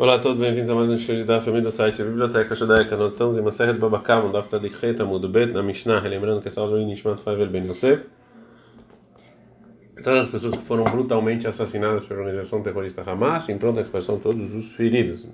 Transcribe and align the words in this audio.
Olá 0.00 0.14
a 0.14 0.18
todos, 0.18 0.38
bem-vindos 0.38 0.70
a 0.70 0.74
mais 0.74 0.88
um 0.88 0.96
show 0.96 1.14
de 1.14 1.24
da 1.24 1.42
família 1.42 1.64
do 1.64 1.70
site 1.70 2.02
Biblioteca 2.02 2.54
Judaica. 2.54 2.96
Nós 2.96 3.12
estamos 3.12 3.36
em 3.36 3.42
Maseret 3.42 3.78
Babakam, 3.78 4.32
Daf 4.32 4.48
Tzadik 4.48 4.78
Chet, 4.78 4.98
Amud 5.02 5.28
Bet, 5.28 5.52
na 5.52 5.62
Mishnah, 5.62 6.00
relembrando 6.00 6.40
que 6.40 6.48
essa 6.48 6.62
aula 6.62 6.80
é 6.80 6.84
Nishmat 6.86 7.20
Favel 7.20 7.48
Ben 7.48 7.66
Yosef. 7.66 8.06
Todas 10.02 10.20
as 10.20 10.28
pessoas 10.28 10.56
que 10.56 10.64
foram 10.64 10.84
brutalmente 10.84 11.46
assassinadas 11.46 12.06
pela 12.06 12.20
organização 12.20 12.62
terrorista 12.62 13.02
Hamas, 13.02 13.50
em 13.50 13.58
pronta 13.58 13.82
expressão 13.82 14.18
todos 14.18 14.54
os 14.54 14.72
feridos. 14.72 15.28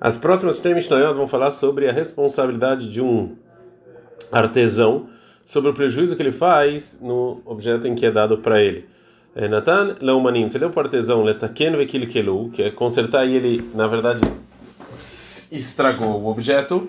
As 0.00 0.16
próximas 0.16 0.60
três 0.60 0.76
Mishnayot 0.76 1.16
vão 1.16 1.26
falar 1.26 1.50
sobre 1.50 1.88
a 1.88 1.92
responsabilidade 1.92 2.88
de 2.88 3.02
um 3.02 3.34
artesão, 4.30 5.08
sobre 5.44 5.72
o 5.72 5.74
prejuízo 5.74 6.14
que 6.14 6.22
ele 6.22 6.30
faz 6.30 6.96
no 7.02 7.42
objeto 7.44 7.88
em 7.88 7.96
que 7.96 8.06
é 8.06 8.12
dado 8.12 8.38
para 8.38 8.62
ele. 8.62 8.86
Natan 9.34 9.96
Leumanim, 10.00 10.48
você 10.48 10.58
deu 10.58 10.70
para 10.70 10.82
o 10.82 10.84
artesão 10.84 11.22
Letaken 11.24 11.76
Vekilkelu, 11.76 12.50
que 12.50 12.62
é 12.62 12.70
consertar 12.70 13.26
e 13.26 13.34
ele, 13.34 13.70
na 13.74 13.86
verdade, 13.88 14.20
estragou 15.50 16.20
o 16.20 16.28
objeto. 16.28 16.88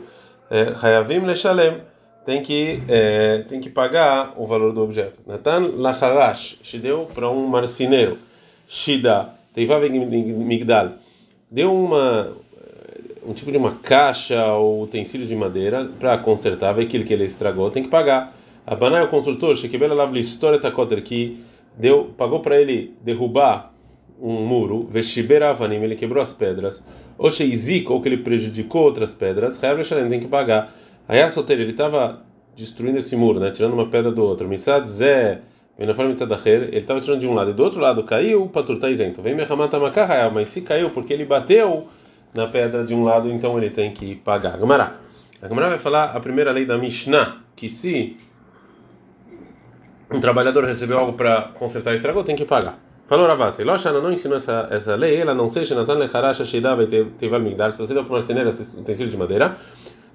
Hayavim 0.81 1.25
Leshalem, 1.25 1.81
tem 2.23 2.41
que 2.41 2.83
é, 2.87 3.39
tem 3.49 3.59
que 3.59 3.69
pagar 3.69 4.33
o 4.35 4.45
valor 4.45 4.73
do 4.73 4.81
objeto. 4.81 5.19
Natan 5.25 5.71
Lacharash, 5.75 6.59
se 6.63 6.77
deu 6.77 7.07
para 7.13 7.29
um 7.29 7.47
marceneiro. 7.47 8.19
Shida, 8.67 9.29
Teivav 9.53 9.87
Migdal, 9.89 10.93
deu 11.49 11.73
uma 11.73 12.31
um 13.25 13.33
tipo 13.33 13.51
de 13.51 13.57
uma 13.57 13.75
caixa 13.75 14.53
ou 14.53 14.83
utensílio 14.83 15.25
de 15.25 15.35
madeira 15.35 15.89
para 15.99 16.17
consertar, 16.19 16.79
aquilo 16.79 17.03
que 17.03 17.13
ele 17.13 17.25
estragou, 17.25 17.71
tem 17.71 17.81
que 17.81 17.89
pagar. 17.89 18.35
Abanai, 18.67 19.03
o 19.03 19.07
construtor, 19.07 19.55
Shekibel 19.55 19.91
Alav 19.91 20.13
Listor 20.13 20.53
Etakoter, 20.53 21.01
que 21.03 21.43
deu, 21.77 22.13
pagou 22.17 22.39
para 22.39 22.59
ele 22.59 22.95
derrubar 23.01 23.73
um 24.21 24.33
muro, 24.45 24.87
Veshiberavanim, 24.89 25.83
ele 25.83 25.95
quebrou 25.95 26.21
as 26.21 26.31
pedras, 26.31 26.83
ou 27.17 27.29
Sheizik, 27.29 27.91
ou 27.91 28.01
que 28.01 28.09
ele 28.09 28.17
prejudicou 28.17 28.83
outras 28.83 29.13
pedras, 29.13 29.57
Reav 29.57 29.83
Shalem 29.83 30.09
tem 30.09 30.19
que 30.19 30.27
pagar. 30.27 30.73
Aí 31.07 31.21
a 31.21 31.29
solteira, 31.29 31.61
ele 31.61 31.71
estava 31.71 32.21
destruindo 32.55 32.97
esse 32.97 33.15
muro, 33.15 33.39
né, 33.39 33.51
tirando 33.51 33.73
uma 33.73 33.87
pedra 33.87 34.11
do 34.11 34.23
outro. 34.23 34.47
Misad 34.47 34.87
Zé, 34.87 35.41
ele 35.77 35.91
estava 35.91 37.01
tirando 37.01 37.19
de 37.19 37.27
um 37.27 37.33
lado 37.33 37.51
e 37.51 37.53
do 37.53 37.63
outro 37.63 37.81
lado 37.81 38.03
caiu, 38.03 38.47
patur 38.47 38.75
está 38.75 38.89
isento. 38.89 39.21
Vem 39.21 39.35
Mehamatamakahayal, 39.35 40.31
mas 40.31 40.47
se 40.47 40.61
caiu 40.61 40.89
porque 40.89 41.11
ele 41.11 41.25
bateu 41.25 41.87
na 42.33 42.47
pedra 42.47 42.85
de 42.85 42.93
um 42.93 43.03
lado, 43.03 43.29
então 43.29 43.57
ele 43.57 43.69
tem 43.69 43.91
que 43.91 44.15
pagar. 44.15 44.57
Gamará. 44.57 44.95
A 45.41 45.47
Gamará 45.47 45.69
vai 45.69 45.79
falar 45.79 46.15
a 46.15 46.19
primeira 46.19 46.51
lei 46.51 46.65
da 46.65 46.77
Mishnah, 46.77 47.41
que 47.55 47.69
se 47.69 48.15
um 50.11 50.19
trabalhador 50.19 50.63
recebeu 50.63 50.97
algo 50.97 51.13
para 51.13 51.49
consertar 51.59 51.93
e 51.93 51.95
estragou, 51.95 52.23
tem 52.23 52.35
que 52.35 52.45
pagar. 52.45 52.77
Falou 53.07 53.27
Ravasi, 53.27 53.63
Loshana 53.63 54.01
não 54.01 54.11
ensinou 54.11 54.37
essa, 54.37 54.67
essa 54.71 54.95
lei, 54.95 55.17
ela 55.17 55.33
não 55.33 55.47
seja 55.47 55.75
Natan 55.75 55.93
Lecharasha 55.93 56.43
Sheidava 56.43 56.83
e 56.83 57.05
Teval 57.05 57.39
Migdar, 57.39 57.71
se 57.71 57.77
você 57.77 57.93
deu 57.93 58.03
para 58.03 58.13
um 58.13 58.15
marceneiro 58.15 58.49
esse 58.49 58.79
utensílio 58.79 59.11
de 59.11 59.17
madeira, 59.17 59.57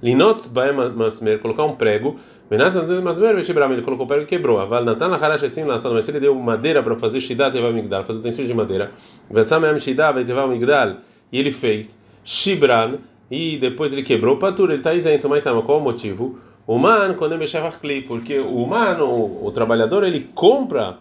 Linot 0.02 0.48
Baem 0.48 0.72
Masmer, 0.72 1.38
colocar 1.38 1.64
um 1.64 1.77
prego, 1.77 2.19
Menaz 2.50 2.74
Masmer 2.74 3.36
Veshibram, 3.36 3.72
ele 3.72 3.82
colocou 3.82 4.06
o 4.06 4.08
prego 4.08 4.24
e 4.24 4.27
quebrou. 4.27 4.58
Aval 4.58 4.84
Natan 4.84 5.06
Lecharasha 5.06 5.48
Sim 5.48 5.64
Lassona, 5.64 5.94
mas 5.94 6.04
se 6.04 6.10
ele 6.10 6.19
deu 6.19 6.34
madeira 6.34 6.82
para 6.82 6.97
fazer 6.97 7.20
Shidá 7.20 7.48
Teval 7.48 7.72
Migdar, 7.72 8.04
fazer 8.04 8.19
utensílio 8.19 8.48
de 8.48 8.54
madeira, 8.54 8.91
Vesam 9.30 9.78
Shidava 9.78 10.20
e 10.20 10.25
Teval 10.25 10.48
Migdal, 10.48 10.97
e 11.30 11.38
ele 11.38 11.52
fez 11.52 11.97
Shibran, 12.25 12.98
e 13.30 13.56
depois 13.58 13.92
ele 13.92 14.02
quebrou, 14.02 14.36
Patur, 14.36 14.70
ele 14.70 14.78
está 14.78 14.92
isento, 14.92 15.28
mas 15.28 15.44
tá, 15.44 15.52
qual 15.62 15.78
o 15.78 15.80
motivo? 15.80 16.41
O 16.70 16.76
humano, 16.76 17.16
quando 17.16 17.32
ele 17.32 17.40
mexer 17.40 17.60
porque 18.06 18.38
o 18.38 18.62
humano, 18.62 19.44
o 19.44 19.50
trabalhador, 19.50 20.04
ele 20.04 20.20
compra, 20.32 20.98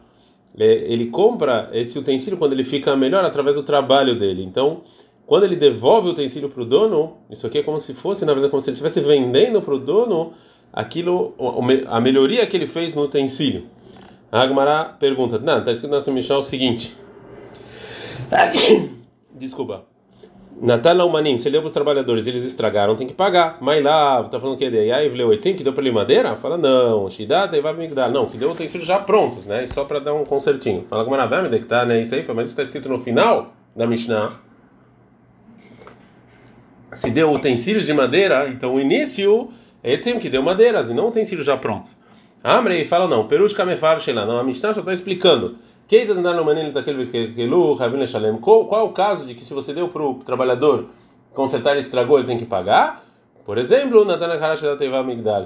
ele 0.57 1.05
compra 1.11 1.69
esse 1.71 1.99
utensílio 1.99 2.39
quando 2.39 2.53
ele 2.53 2.63
fica 2.63 2.95
melhor 2.95 3.23
através 3.23 3.55
do 3.55 3.61
trabalho 3.61 4.17
dele. 4.17 4.43
Então, 4.43 4.81
quando 5.27 5.43
ele 5.43 5.55
devolve 5.55 6.07
o 6.07 6.11
utensílio 6.13 6.49
para 6.49 6.63
o 6.63 6.65
dono, 6.65 7.17
isso 7.29 7.45
aqui 7.45 7.59
é 7.59 7.61
como 7.61 7.79
se 7.79 7.93
fosse, 7.93 8.25
na 8.25 8.33
verdade, 8.33 8.49
como 8.49 8.63
se 8.63 8.71
ele 8.71 8.77
estivesse 8.77 8.99
vendendo 8.99 9.61
para 9.61 9.75
o 9.75 9.77
dono 9.77 10.33
aquilo, 10.73 11.35
a 11.85 12.01
melhoria 12.01 12.47
que 12.47 12.57
ele 12.57 12.65
fez 12.65 12.95
no 12.95 13.03
utensílio. 13.03 13.65
A 14.31 14.41
Agmará 14.41 14.85
pergunta, 14.85 15.37
não, 15.37 15.59
está 15.59 15.71
escrito 15.71 15.91
na 15.91 16.13
Mishnah 16.13 16.39
o 16.39 16.41
seguinte. 16.41 16.97
Desculpa. 19.37 19.88
Natal 20.61 21.07
Umanim, 21.07 21.37
se 21.37 21.47
ele 21.47 21.53
deu 21.53 21.61
para 21.61 21.67
os 21.67 21.73
trabalhadores 21.73 22.27
eles 22.27 22.43
estragaram, 22.43 22.95
tem 22.95 23.07
que 23.07 23.13
pagar. 23.13 23.57
Mas 23.61 23.81
lá, 23.81 24.21
tá 24.23 24.39
falando 24.39 24.57
que 24.57 24.65
é 24.65 24.69
de 24.69 24.91
Aí, 24.91 25.07
Vleuetzim, 25.07 25.53
que 25.53 25.63
deu 25.63 25.71
para 25.71 25.81
ele 25.81 25.91
madeira? 25.91 26.35
Fala, 26.35 26.57
não. 26.57 27.09
Shidata 27.09 27.57
e 27.57 27.87
dar. 27.89 28.09
Não, 28.09 28.25
que 28.25 28.37
deu 28.37 28.51
utensílios 28.51 28.87
já 28.87 28.99
prontos, 28.99 29.45
né? 29.45 29.65
Só 29.67 29.85
para 29.85 29.99
dar 29.99 30.13
um 30.13 30.25
concertinho. 30.25 30.85
Fala 30.89 31.05
com 31.05 31.11
Maravé, 31.11 31.57
que 31.57 31.65
tá, 31.65 31.85
né? 31.85 32.01
Isso 32.01 32.13
aí, 32.13 32.25
mas 32.27 32.47
isso 32.47 32.53
está 32.53 32.63
escrito 32.63 32.89
no 32.89 32.99
final 32.99 33.53
da 33.75 33.87
Mishnah. 33.87 34.31
Se 36.93 37.09
deu 37.11 37.31
utensílios 37.31 37.85
de 37.85 37.93
madeira, 37.93 38.49
então 38.49 38.73
o 38.73 38.79
início 38.79 39.49
é 39.81 39.93
Etzim, 39.93 40.19
que 40.19 40.29
deu 40.29 40.43
madeiras 40.43 40.89
e 40.89 40.93
não 40.93 41.07
utensílios 41.07 41.45
já 41.45 41.55
prontos. 41.55 41.95
Amrei 42.43 42.85
fala, 42.85 43.07
não. 43.07 43.27
Perush 43.27 43.53
Kamefar 43.53 43.99
Sheila. 44.01 44.25
Não, 44.25 44.37
a 44.37 44.43
Mishnah 44.43 44.73
só 44.73 44.81
está 44.81 44.91
explicando. 44.91 45.55
Qual, 48.37 48.65
qual 48.65 48.81
é 48.81 48.83
o 48.83 48.93
caso 48.93 49.25
de 49.25 49.33
que 49.33 49.41
se 49.41 49.53
você 49.53 49.73
deu 49.73 49.89
para 49.89 50.03
o 50.03 50.15
trabalhador 50.15 50.85
consertar 51.33 51.75
e 51.77 51.79
estragou, 51.79 52.19
ele 52.19 52.27
tem 52.27 52.37
que 52.37 52.45
pagar? 52.45 53.03
Por 53.43 53.57
exemplo, 53.57 54.05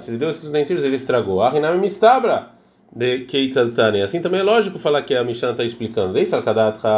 se 0.02 0.10
ele 0.10 0.18
deu 0.18 0.28
esses 0.28 0.46
utensílios, 0.46 0.84
ele 0.84 0.96
estragou. 0.96 1.42
de 1.42 1.48
Assim 4.02 4.20
também 4.20 4.40
é 4.40 4.42
lógico 4.42 4.78
falar 4.78 5.02
que 5.02 5.14
a 5.14 5.24
Mishnah 5.24 5.52
está 5.52 5.64
explicando. 5.64 6.18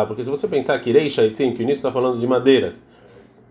Porque 0.09 0.25
se 0.25 0.29
você 0.29 0.49
pensar 0.49 0.77
que 0.81 0.91
que 1.53 1.61
o 1.61 1.63
início 1.63 1.79
está 1.79 1.93
falando 1.93 2.19
de 2.19 2.27
madeiras. 2.27 2.83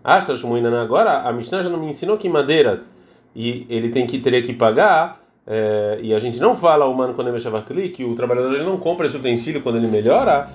Agora 0.04 1.22
a 1.22 1.32
Mishnah 1.32 1.62
já 1.62 1.70
não 1.70 1.80
me 1.80 1.86
ensinou 1.86 2.18
que 2.18 2.28
madeiras 2.28 2.94
e 3.34 3.66
ele 3.70 3.88
tem 3.88 4.06
que 4.06 4.18
teria 4.18 4.42
que 4.42 4.52
pagar 4.52 5.25
é, 5.46 6.00
e 6.02 6.12
a 6.12 6.18
gente 6.18 6.40
não 6.40 6.56
fala 6.56 6.86
humano 6.86 7.14
quando 7.14 7.28
ele 7.28 7.36
mexe 7.36 7.48
que 7.94 8.04
o 8.04 8.16
trabalhador 8.16 8.52
ele 8.54 8.64
não 8.64 8.78
compra 8.78 9.06
esse 9.06 9.16
utensílio 9.16 9.62
quando 9.62 9.76
ele 9.76 9.86
melhora, 9.86 10.50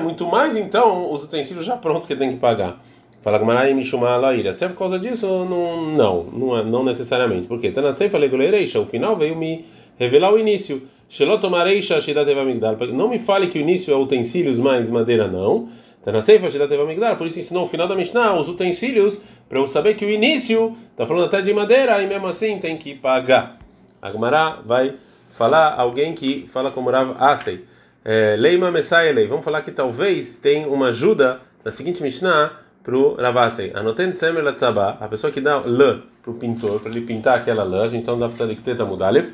muito 0.00 0.26
mais 0.26 0.56
então 0.56 1.12
os 1.12 1.22
utensílios 1.22 1.64
já 1.64 1.76
prontos 1.76 2.06
que 2.06 2.12
ele 2.12 2.20
tem 2.20 2.30
que 2.30 2.38
pagar. 2.38 2.82
Fala 3.22 3.38
Gmarai 3.38 3.74
Mishuma 3.74 4.16
Laira. 4.16 4.52
Se 4.52 4.64
é 4.64 4.68
por 4.68 4.78
causa 4.78 4.98
disso, 4.98 5.26
não, 5.26 5.90
não, 5.92 6.24
não, 6.24 6.58
é, 6.58 6.64
não 6.64 6.82
necessariamente. 6.82 7.46
Porque 7.46 7.70
Tanasei 7.70 8.08
falei 8.08 8.30
Goleireisha, 8.30 8.80
o 8.80 8.86
final 8.86 9.14
veio 9.14 9.36
me 9.36 9.66
revelar 9.98 10.32
o 10.32 10.38
início. 10.38 10.82
Shelotomareisha 11.06 12.00
Shidatevamigdal. 12.00 12.76
Não 12.94 13.08
me 13.08 13.18
fale 13.18 13.48
que 13.48 13.58
o 13.58 13.60
início 13.60 13.92
é 13.92 13.96
utensílios 13.96 14.58
mais 14.58 14.88
madeira, 14.88 15.28
não. 15.28 15.68
Tanasei 16.02 16.38
Shidatevamigdal. 16.38 17.16
Por 17.16 17.26
isso 17.26 17.38
ensinou 17.38 17.64
o 17.64 17.66
final 17.66 17.86
da 17.86 17.94
Mishnah, 17.94 18.34
os 18.34 18.48
utensílios, 18.48 19.20
para 19.48 19.58
eu 19.58 19.68
saber 19.68 19.94
que 19.96 20.04
o 20.06 20.10
início 20.10 20.74
está 20.90 21.06
falando 21.06 21.26
até 21.26 21.42
de 21.42 21.52
madeira 21.52 22.02
e 22.02 22.06
mesmo 22.06 22.26
assim 22.26 22.58
tem 22.58 22.78
que 22.78 22.94
pagar. 22.94 23.59
Agmará 24.00 24.58
vai 24.64 24.94
falar 25.32 25.74
alguém 25.74 26.14
que 26.14 26.48
fala 26.52 26.70
como 26.70 26.90
Rav 26.90 27.14
Asei. 27.18 27.64
É, 28.04 28.36
Leima 28.36 28.70
Messaelei. 28.70 29.26
Vamos 29.26 29.44
falar 29.44 29.62
que 29.62 29.70
talvez 29.70 30.38
tem 30.38 30.66
uma 30.66 30.88
ajuda 30.88 31.40
na 31.64 31.70
seguinte 31.70 32.02
Mishnah 32.02 32.52
para 32.82 32.96
o 32.96 33.14
Ravasei. 33.14 33.72
Anoten 33.74 34.12
Tsemer 34.12 34.42
Latzabá, 34.42 34.96
a 35.00 35.08
pessoa 35.08 35.32
que 35.32 35.40
dá 35.40 35.58
lã 35.58 36.02
para 36.22 36.30
o 36.30 36.34
pintor, 36.34 36.80
para 36.80 36.90
ele 36.90 37.02
pintar 37.02 37.38
aquela 37.38 37.62
lã, 37.62 37.86
então 37.92 38.18
dá 38.18 38.28
para 38.28 38.48
que 38.48 38.62
teta 38.62 38.84
mudalef, 38.84 39.32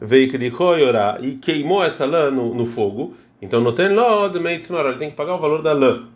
veio 0.00 0.30
que 0.30 0.38
dichoyorá 0.38 1.18
e 1.20 1.36
queimou 1.36 1.82
essa 1.82 2.04
lã 2.04 2.30
no, 2.30 2.54
no 2.54 2.66
fogo, 2.66 3.14
então 3.40 3.60
noten 3.60 3.88
lod 3.88 4.38
meitzmar, 4.38 4.86
ele 4.86 4.98
tem 4.98 5.10
que 5.10 5.16
pagar 5.16 5.34
o 5.34 5.38
valor 5.38 5.62
da 5.62 5.72
lã. 5.72 6.08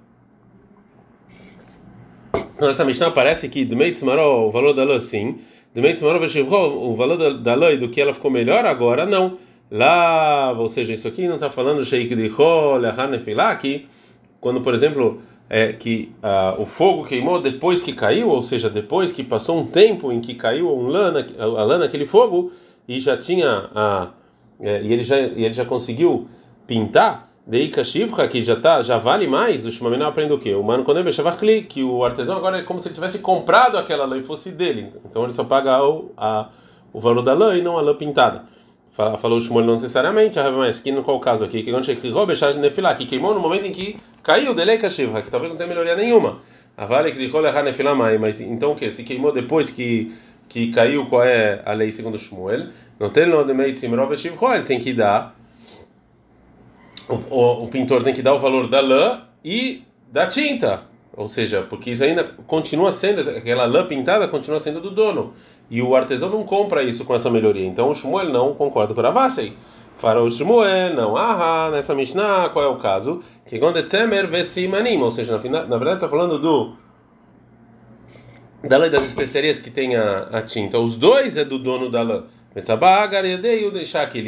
Nessa 2.60 2.84
Mishnah 2.84 3.12
parece 3.12 3.48
que 3.48 3.64
Dmeitzmaró, 3.64 4.48
o 4.48 4.50
valor 4.50 4.72
da 4.72 4.82
lã 4.82 4.98
sim, 4.98 5.40
o 6.90 6.94
valor 6.94 7.16
da, 7.16 7.72
e 7.72 7.76
do 7.76 7.88
que 7.88 8.00
ela 8.00 8.14
ficou 8.14 8.30
melhor 8.30 8.64
agora, 8.66 9.06
não. 9.06 9.38
Lá, 9.70 10.52
ou 10.52 10.66
seja, 10.66 10.94
isso 10.94 11.06
aqui 11.06 11.28
não 11.28 11.34
está 11.34 11.50
falando 11.50 11.84
Sheik 11.84 12.14
de 12.14 12.30
que 13.60 13.86
quando, 14.40 14.62
por 14.62 14.74
exemplo, 14.74 15.20
é, 15.50 15.72
que 15.72 16.12
o 16.58 16.66
fogo 16.66 17.04
queimou 17.04 17.40
depois 17.40 17.82
que 17.82 17.92
caiu, 17.92 18.28
ou 18.28 18.40
seja, 18.42 18.70
depois 18.70 19.12
que 19.12 19.22
passou 19.22 19.58
um 19.58 19.66
tempo 19.66 20.12
em 20.12 20.20
que 20.20 20.34
caiu 20.34 20.74
um 20.74 20.88
lã, 20.88 21.12
a 21.38 21.64
lã 21.64 21.78
naquele 21.78 22.06
fogo 22.06 22.52
e 22.86 23.00
já 23.00 23.16
tinha 23.16 23.68
a, 23.74 24.10
é, 24.60 24.82
e 24.82 24.92
ele 24.92 25.04
já 25.04 25.18
e 25.18 25.44
ele 25.44 25.54
já 25.54 25.64
conseguiu 25.64 26.28
pintar, 26.66 27.27
Deika 27.48 27.82
Shivka, 27.82 28.28
que 28.28 28.42
já 28.42 28.56
tá, 28.56 28.82
já 28.82 28.98
vale 28.98 29.26
mais, 29.26 29.64
o 29.64 29.72
Shimamina 29.72 30.06
aprende 30.06 30.34
o 30.34 30.38
quê? 30.38 30.54
O 30.54 30.62
Mano 30.62 30.84
Konem 30.84 31.10
Shavachli, 31.10 31.62
que 31.62 31.82
o 31.82 32.04
artesão 32.04 32.36
agora 32.36 32.58
é 32.58 32.62
como 32.62 32.78
se 32.78 32.88
ele 32.88 32.94
tivesse 32.94 33.20
comprado 33.20 33.78
aquela 33.78 34.04
lã 34.04 34.18
e 34.18 34.22
fosse 34.22 34.50
dele. 34.50 34.92
Então 35.08 35.22
ele 35.22 35.32
só 35.32 35.42
paga 35.44 35.82
o, 35.82 36.12
a, 36.14 36.50
o 36.92 37.00
valor 37.00 37.22
da 37.22 37.32
lã 37.32 37.56
e 37.56 37.62
não 37.62 37.78
a 37.78 37.80
lã 37.80 37.96
pintada. 37.96 38.44
Falou 38.90 39.38
o 39.38 39.40
Shmuel 39.40 39.64
não 39.64 39.72
necessariamente, 39.72 40.38
mas 40.54 40.78
que 40.78 40.92
no 40.92 41.02
qual 41.02 41.18
caso 41.20 41.42
aqui? 41.42 41.62
Que 41.62 41.70
que 42.98 43.06
queimou 43.06 43.32
no 43.32 43.40
momento 43.40 43.64
em 43.64 43.72
que 43.72 43.96
caiu 44.22 44.54
Deleika 44.54 44.90
Shivka, 44.90 45.22
que 45.22 45.30
talvez 45.30 45.50
não 45.50 45.56
tenha 45.56 45.70
melhoria 45.70 45.96
nenhuma. 45.96 46.40
A 46.76 46.84
vale 46.84 47.12
que 47.12 47.18
mas 48.18 48.42
então 48.42 48.72
o 48.72 48.74
que? 48.74 48.90
Se 48.90 49.02
queimou 49.04 49.32
depois 49.32 49.70
que 49.70 50.12
que 50.48 50.70
caiu, 50.72 51.06
qual 51.06 51.24
é 51.24 51.62
a 51.64 51.72
lei 51.72 51.92
segundo 51.92 52.18
Shmuel? 52.18 52.68
Não 52.98 53.08
tem 53.08 53.26
no 53.26 53.44
de 53.44 53.54
ele 54.54 54.64
tem 54.64 54.78
que 54.78 54.92
dar 54.92 55.37
o, 57.08 57.64
o, 57.64 57.68
pintor 57.68 58.02
tem 58.02 58.12
que 58.12 58.22
dar 58.22 58.34
o 58.34 58.38
valor 58.38 58.68
da 58.68 58.80
lã 58.80 59.22
e 59.44 59.82
da 60.10 60.26
tinta. 60.26 60.82
ou 61.16 61.28
seja, 61.28 61.62
porque 61.62 61.90
isso 61.90 62.04
ainda 62.04 62.24
continua 62.46 62.92
sendo, 62.92 63.20
aquela 63.28 63.64
lã 63.64 63.86
pintada 63.86 64.28
continua 64.28 64.60
sendo 64.60 64.80
do 64.80 64.90
dono. 64.90 65.32
E 65.70 65.82
o 65.82 65.94
artesão 65.94 66.30
não 66.30 66.44
compra 66.44 66.82
isso 66.82 67.04
com 67.04 67.14
essa 67.14 67.30
melhoria. 67.30 67.66
Então 67.66 67.90
o 67.90 67.94
Shmuel 67.94 68.30
não 68.30 68.54
concorda 68.54 68.94
com 68.94 69.00
a 69.00 69.04
Ravasei. 69.04 69.54
Fala 69.98 70.20
o 70.20 70.30
Shmuel, 70.30 70.94
não, 70.94 71.16
ah, 71.16 71.70
nessa 71.72 71.94
Mishnah, 71.94 72.50
qual 72.50 72.64
é 72.64 72.68
o 72.68 72.76
caso? 72.76 73.20
Que 73.44 73.58
quando 73.58 73.82
Tzemer 73.82 74.28
vesimanim, 74.28 75.02
ou 75.02 75.10
seja, 75.10 75.38
na, 75.38 75.64
na 75.64 75.76
verdade 75.76 75.96
está 75.96 76.08
falando 76.08 76.38
do 76.38 76.76
da 78.62 78.76
lei 78.76 78.90
das 78.90 79.04
especiarias 79.04 79.60
que 79.60 79.70
tem 79.70 79.96
a, 79.96 80.28
a 80.32 80.42
tinta. 80.42 80.78
Os 80.78 80.96
dois 80.96 81.36
é 81.36 81.44
do 81.44 81.58
dono 81.58 81.90
da 81.90 82.02
lã. 82.02 82.24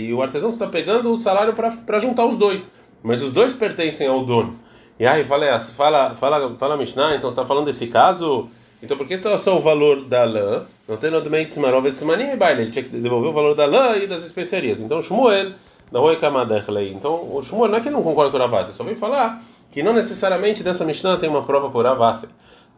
E 0.03 0.13
o 0.13 0.23
artesão 0.23 0.51
está 0.51 0.67
pegando 0.67 1.11
o 1.13 1.17
salário 1.17 1.55
para 1.55 1.99
juntar 1.99 2.27
os 2.27 2.37
dois. 2.37 2.73
Mas 3.03 3.23
os 3.23 3.33
dois 3.33 3.53
pertencem 3.53 4.07
ao 4.07 4.25
dono. 4.25 4.59
E 4.99 5.07
aí 5.07 5.25
fala, 5.25 5.59
fala, 5.59 6.15
fala, 6.15 6.55
fala 6.57 6.77
Mishnah, 6.77 7.17
então 7.17 7.31
está 7.31 7.47
falando 7.47 7.65
desse 7.65 7.87
caso? 7.87 8.51
Então 8.83 8.97
por 8.97 9.07
que 9.07 9.15
está 9.15 9.37
só 9.39 9.57
o 9.57 9.61
valor 9.61 10.05
da 10.05 10.25
lã? 10.25 10.67
Não 10.87 10.99
tem 10.99 11.11
no 11.11 11.23
domente 11.23 11.55
Simarov 11.55 11.87
esse 11.87 12.05
manim 12.05 12.37
baile, 12.37 12.63
ele 12.63 12.71
tinha 12.71 12.83
que 12.83 12.91
devolver 12.91 13.31
o 13.31 13.33
valor 13.33 13.55
da 13.55 13.65
lã 13.65 13.97
e 13.97 14.07
das 14.07 14.25
especiarias. 14.25 14.79
Então 14.79 15.01
Shmuel, 15.01 15.53
da 15.91 16.01
Oi 16.01 16.17
Kamadechlei. 16.17 16.93
Então 16.93 17.35
o 17.35 17.43
Shmuel 17.43 17.71
não 17.71 17.79
é 17.79 17.81
que 17.81 17.89
não 17.89 18.03
concorda 18.03 18.31
com 18.31 18.37
o 18.37 18.41
Ravasi, 18.41 18.75
só 18.75 18.85
vem 18.85 18.95
falar 18.95 19.43
que 19.71 19.83
não 19.83 19.95
necessariamente 19.95 20.63
dessa 20.63 20.85
Mishnah 20.85 21.17
tem 21.17 21.31
uma 21.31 21.45
prova 21.45 21.71
por 21.71 21.85
Ravasi. 21.85 22.29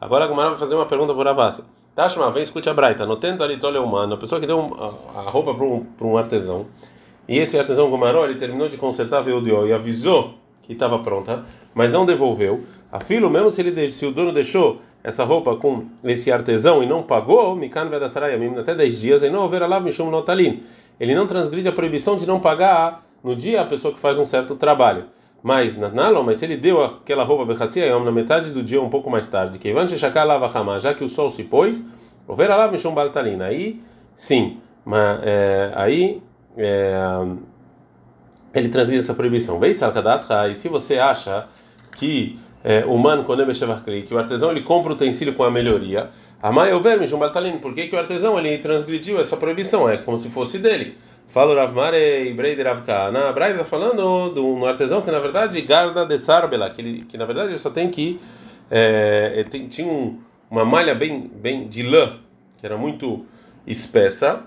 Agora 0.01 0.25
a 0.25 0.29
Gumara 0.29 0.51
vai 0.51 0.59
fazer 0.59 0.77
uma 0.77 0.87
pergunta 0.87 1.13
por 1.13 1.27
Ravasi. 1.27 1.65
Tashma, 1.95 2.31
vem, 2.31 2.43
escute 2.43 2.71
a 2.71 2.75
Braita. 2.75 3.05
No 3.05 3.17
tento 3.17 3.45
ali 3.45 3.59
tole 3.59 3.79
humano, 3.79 4.15
a 4.15 4.17
pessoa 4.17 4.41
que 4.41 4.47
deu 4.47 4.61
a, 5.15 5.29
roupa 5.29 5.55
para 5.55 5.65
um, 5.65 5.87
um 6.01 6.17
artesão, 6.17 6.67
e 7.29 7.39
esse 7.39 7.59
artesão 7.59 7.91
Gumaró, 7.91 8.25
ele 8.25 8.37
terminou 8.37 8.69
de 8.69 8.79
consertar 8.79 9.19
a 9.19 9.23
Veudió 9.23 9.67
e 9.67 9.73
avisou 9.73 10.35
que 10.63 10.73
estava 10.73 10.99
pronta, 11.01 11.45
mas 11.75 11.93
não 11.93 12.07
devolveu. 12.07 12.63
A 12.91 13.01
filo, 13.01 13.29
mesmo 13.29 13.51
se, 13.51 13.61
ele, 13.61 13.91
se 13.91 14.07
o 14.07 14.13
dono 14.13 14.33
deixou 14.33 14.81
essa 15.05 15.25
roupa 15.25 15.57
com 15.57 15.87
esse 16.05 16.33
artesão 16.33 16.83
e 16.83 16.87
não 16.87 17.03
pagou, 17.03 17.55
Mikan 17.55 17.89
Vedasarayamim, 17.89 18.59
até 18.59 18.75
10 18.75 19.01
dias, 19.01 19.23
e 19.23 19.29
não 19.29 19.43
houver 19.43 19.67
lá 19.69 19.79
Mishum 19.79 20.11
Notalin. 20.11 20.63
Ele 20.99 21.15
não 21.15 21.27
transgride 21.27 21.69
a 21.69 21.73
proibição 21.73 22.17
de 22.17 22.27
não 22.27 22.41
pagar 22.41 23.05
no 23.23 23.37
dia 23.37 23.61
a 23.61 23.67
pessoa 23.67 23.93
que 23.93 24.01
faz 24.01 24.19
um 24.19 24.25
certo 24.25 24.57
trabalho. 24.57 25.05
Mas, 25.43 25.77
Nalo, 25.77 26.23
mas 26.23 26.43
ele 26.43 26.57
deu 26.57 26.83
aquela 26.83 27.25
roupa 27.25 27.45
Bechatziyayom 27.45 28.05
na 28.05 28.13
metade 28.13 28.51
do 28.53 28.63
dia, 28.63 28.81
um 28.81 28.89
pouco 28.89 29.11
mais 29.11 29.27
tarde, 29.27 29.59
que 29.59 29.73
já 30.79 30.95
que 30.95 31.03
o 31.03 31.09
sol 31.09 31.31
se 31.31 31.43
pôs, 31.43 31.85
houver 32.29 32.49
lá 32.49 32.71
Mishum 32.71 32.95
Baltalin. 32.95 33.41
Aí, 33.43 33.81
sim, 34.15 34.59
mas, 34.85 35.21
é, 35.25 35.73
aí. 35.75 36.23
É, 36.57 36.95
ele 38.55 38.69
transgride 38.69 39.03
essa 39.03 39.15
proibição. 39.15 39.59
E 39.65 40.55
se 40.55 40.69
você 40.69 40.99
acha 40.99 41.47
que 41.97 42.39
é, 42.63 42.85
o 42.85 42.97
man 42.99 43.25
que 43.25 44.15
o 44.15 44.19
artesão 44.19 44.51
ele 44.51 44.63
compra 44.63 44.93
o 44.93 44.95
utensílio 44.95 45.35
com 45.35 45.43
a 45.43 45.51
melhoria, 45.51 46.11
Amai 46.43 46.73
overme 46.73 47.07
Jumbaltalin, 47.07 47.59
por 47.59 47.73
que, 47.73 47.87
que 47.87 47.95
o 47.95 47.99
artesão 47.99 48.37
ele 48.37 48.59
transgrediu 48.59 49.21
essa 49.21 49.37
proibição? 49.37 49.89
É 49.89 49.97
como 49.97 50.17
se 50.17 50.29
fosse 50.29 50.59
dele. 50.59 50.99
Fala 51.33 51.53
o 51.53 51.57
Ravmare 51.57 52.29
e 52.29 52.35
Breider 52.35 52.67
Ravkana. 52.67 53.33
Braida 53.33 53.55
está 53.55 53.65
falando 53.65 54.29
do 54.29 54.47
um 54.47 54.67
artesão 54.67 55.01
que 55.01 55.11
na 55.11 55.19
verdade 55.19 55.63
garda 55.63 56.05
de 56.05 56.19
sarbela, 56.19 56.69
que, 56.69 56.83
ele, 56.83 57.05
que 57.07 57.17
na 57.17 57.25
verdade 57.25 57.49
ele 57.49 57.59
só 57.59 57.71
tem 57.71 57.91
que. 57.91 58.21
É, 58.71 59.43
tem, 59.51 59.67
tinha 59.67 59.89
um, 59.89 60.21
uma 60.51 60.63
malha 60.63 60.95
bem, 60.95 61.31
bem 61.35 61.67
de 61.67 61.83
lã, 61.83 62.19
que 62.59 62.67
era 62.67 62.77
muito 62.77 63.25
espessa, 63.67 64.43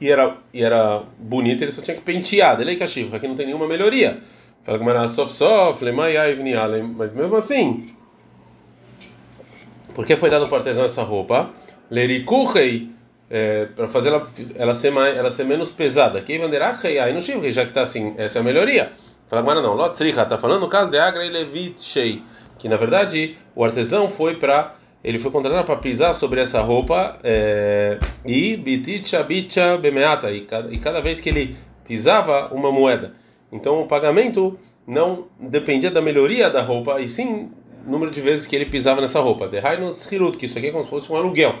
e 0.00 0.08
era, 0.08 0.36
e 0.54 0.62
era 0.62 1.02
bonito, 1.18 1.62
ele 1.62 1.72
só 1.72 1.82
tinha 1.82 1.96
que 1.96 2.02
pentear. 2.02 2.56
Dele 2.56 2.76
cachimbo, 2.76 3.16
aqui 3.16 3.26
não 3.26 3.34
tem 3.34 3.46
nenhuma 3.46 3.66
melhoria. 3.66 4.20
Fala 4.62 4.78
que 4.78 4.88
era 4.88 5.08
sof 5.08 5.32
sof, 5.32 5.84
mas 5.90 7.12
mesmo 7.12 7.34
assim, 7.34 7.84
por 9.96 10.06
que 10.06 10.14
foi 10.14 10.30
dado 10.30 10.44
para 10.44 10.54
o 10.54 10.58
artesão 10.58 10.84
essa 10.84 11.02
roupa? 11.02 11.50
Lerikuchei, 11.90 12.88
é, 13.32 13.64
para 13.64 13.88
fazer 13.88 14.10
ela, 14.10 14.28
ela, 14.54 14.74
ser 14.74 14.90
mais, 14.90 15.16
ela 15.16 15.30
ser 15.30 15.44
menos 15.44 15.72
pesada. 15.72 16.20
Que 16.20 16.38
vanderachei, 16.38 16.98
aí 16.98 17.14
no 17.14 17.22
chivre, 17.22 17.50
já 17.50 17.62
que 17.62 17.70
está 17.70 17.80
assim, 17.80 18.14
essa 18.18 18.38
é 18.38 18.40
a 18.40 18.44
melhoria. 18.44 18.92
Fala 19.26 19.42
que 19.42 19.62
não, 19.62 19.74
lotzricha, 19.74 20.22
está 20.22 20.36
falando 20.36 20.60
no 20.60 20.68
caso 20.68 20.90
de 20.90 20.98
Agra 20.98 21.24
e 21.24 21.30
Levit 21.30 21.82
Shei, 21.82 22.22
que 22.58 22.68
na 22.68 22.76
verdade 22.76 23.38
o 23.56 23.64
artesão 23.64 24.10
foi 24.10 24.36
para 24.36 24.74
ele 25.02 25.18
foi 25.18 25.32
contratado 25.32 25.64
para 25.64 25.76
pisar 25.76 26.14
sobre 26.14 26.40
essa 26.42 26.60
roupa 26.60 27.18
é, 27.24 27.98
e 28.24 28.56
biticha 28.56 29.22
bicha 29.22 29.76
bemeata 29.78 30.30
e 30.30 30.46
cada 30.78 31.00
vez 31.00 31.20
que 31.20 31.30
ele 31.30 31.56
pisava 31.84 32.54
uma 32.54 32.70
moeda. 32.70 33.14
Então 33.50 33.80
o 33.80 33.86
pagamento 33.86 34.58
não 34.86 35.26
dependia 35.40 35.90
da 35.90 36.02
melhoria 36.02 36.50
da 36.50 36.62
roupa 36.62 37.00
e 37.00 37.08
sim 37.08 37.50
número 37.86 38.10
de 38.10 38.20
vezes 38.20 38.46
que 38.46 38.54
ele 38.54 38.66
pisava 38.66 39.00
nessa 39.00 39.20
roupa. 39.20 39.48
De 39.48 39.58
Rainos 39.58 40.10
Hirut, 40.12 40.36
que 40.36 40.44
isso 40.44 40.58
aqui 40.58 40.68
é 40.68 40.70
como 40.70 40.84
se 40.84 40.90
fosse 40.90 41.10
um 41.10 41.16
aluguel. 41.16 41.56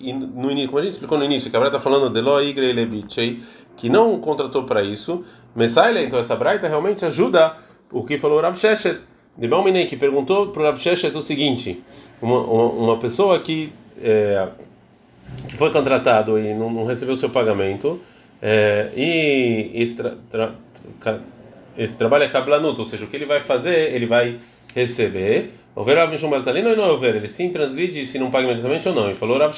E 0.00 0.12
no 0.14 0.50
início, 0.50 0.68
como 0.68 0.78
a 0.78 0.82
gente 0.82 0.92
explicou 0.92 1.18
no 1.18 1.24
início, 1.24 1.50
que 1.50 1.56
a 1.56 1.60
Braita 1.60 1.76
está 1.76 1.90
falando 1.90 2.10
de 2.10 2.18
Lo 2.22 2.40
Igre 2.40 2.72
Lebichei, 2.72 3.42
que 3.76 3.90
não 3.90 4.18
contratou 4.20 4.64
para 4.64 4.82
isso. 4.82 5.22
Messaile, 5.54 6.02
então 6.02 6.18
essa 6.18 6.34
Braita 6.34 6.66
realmente 6.66 7.04
ajuda 7.04 7.56
o 7.92 8.02
que 8.02 8.16
falou 8.16 8.40
Rav 8.40 8.56
Sheshet 8.56 9.00
de 9.36 9.46
Balminei, 9.46 9.84
que 9.84 9.98
perguntou 9.98 10.48
para 10.48 10.62
o 10.62 10.64
Rav 10.64 10.78
Sheshet 10.78 11.14
o 11.14 11.20
seguinte: 11.20 11.84
uma, 12.22 12.40
uma, 12.40 12.64
uma 12.70 12.98
pessoa 12.98 13.40
que, 13.40 13.70
é, 14.00 14.48
que 15.46 15.54
foi 15.54 15.70
contratado 15.70 16.38
e 16.38 16.54
não, 16.54 16.72
não 16.72 16.86
recebeu 16.86 17.14
seu 17.16 17.28
pagamento, 17.28 18.00
é, 18.40 18.90
e 18.96 19.70
esse, 19.74 19.94
tra, 19.94 20.14
tra, 20.30 20.54
esse 21.76 21.96
trabalho 21.96 22.24
é 22.24 22.28
cablanuto, 22.28 22.80
ou 22.80 22.88
seja, 22.88 23.04
o 23.04 23.08
que 23.08 23.16
ele 23.16 23.26
vai 23.26 23.42
fazer, 23.42 23.94
ele 23.94 24.06
vai 24.06 24.38
receber. 24.74 25.52
O 25.76 25.82
Rav 25.82 26.10
Mishum 26.10 26.30
Baltalino 26.30 26.70
ou 26.70 26.76
não 26.76 27.04
é 27.04 27.08
ele 27.08 27.28
sim 27.28 27.50
transgride 27.50 28.06
se 28.06 28.18
não 28.18 28.30
paga 28.30 28.44
imediatamente 28.44 28.88
ou 28.88 28.94
não. 28.94 29.10
E 29.10 29.14
falou 29.14 29.38
Rav 29.38 29.52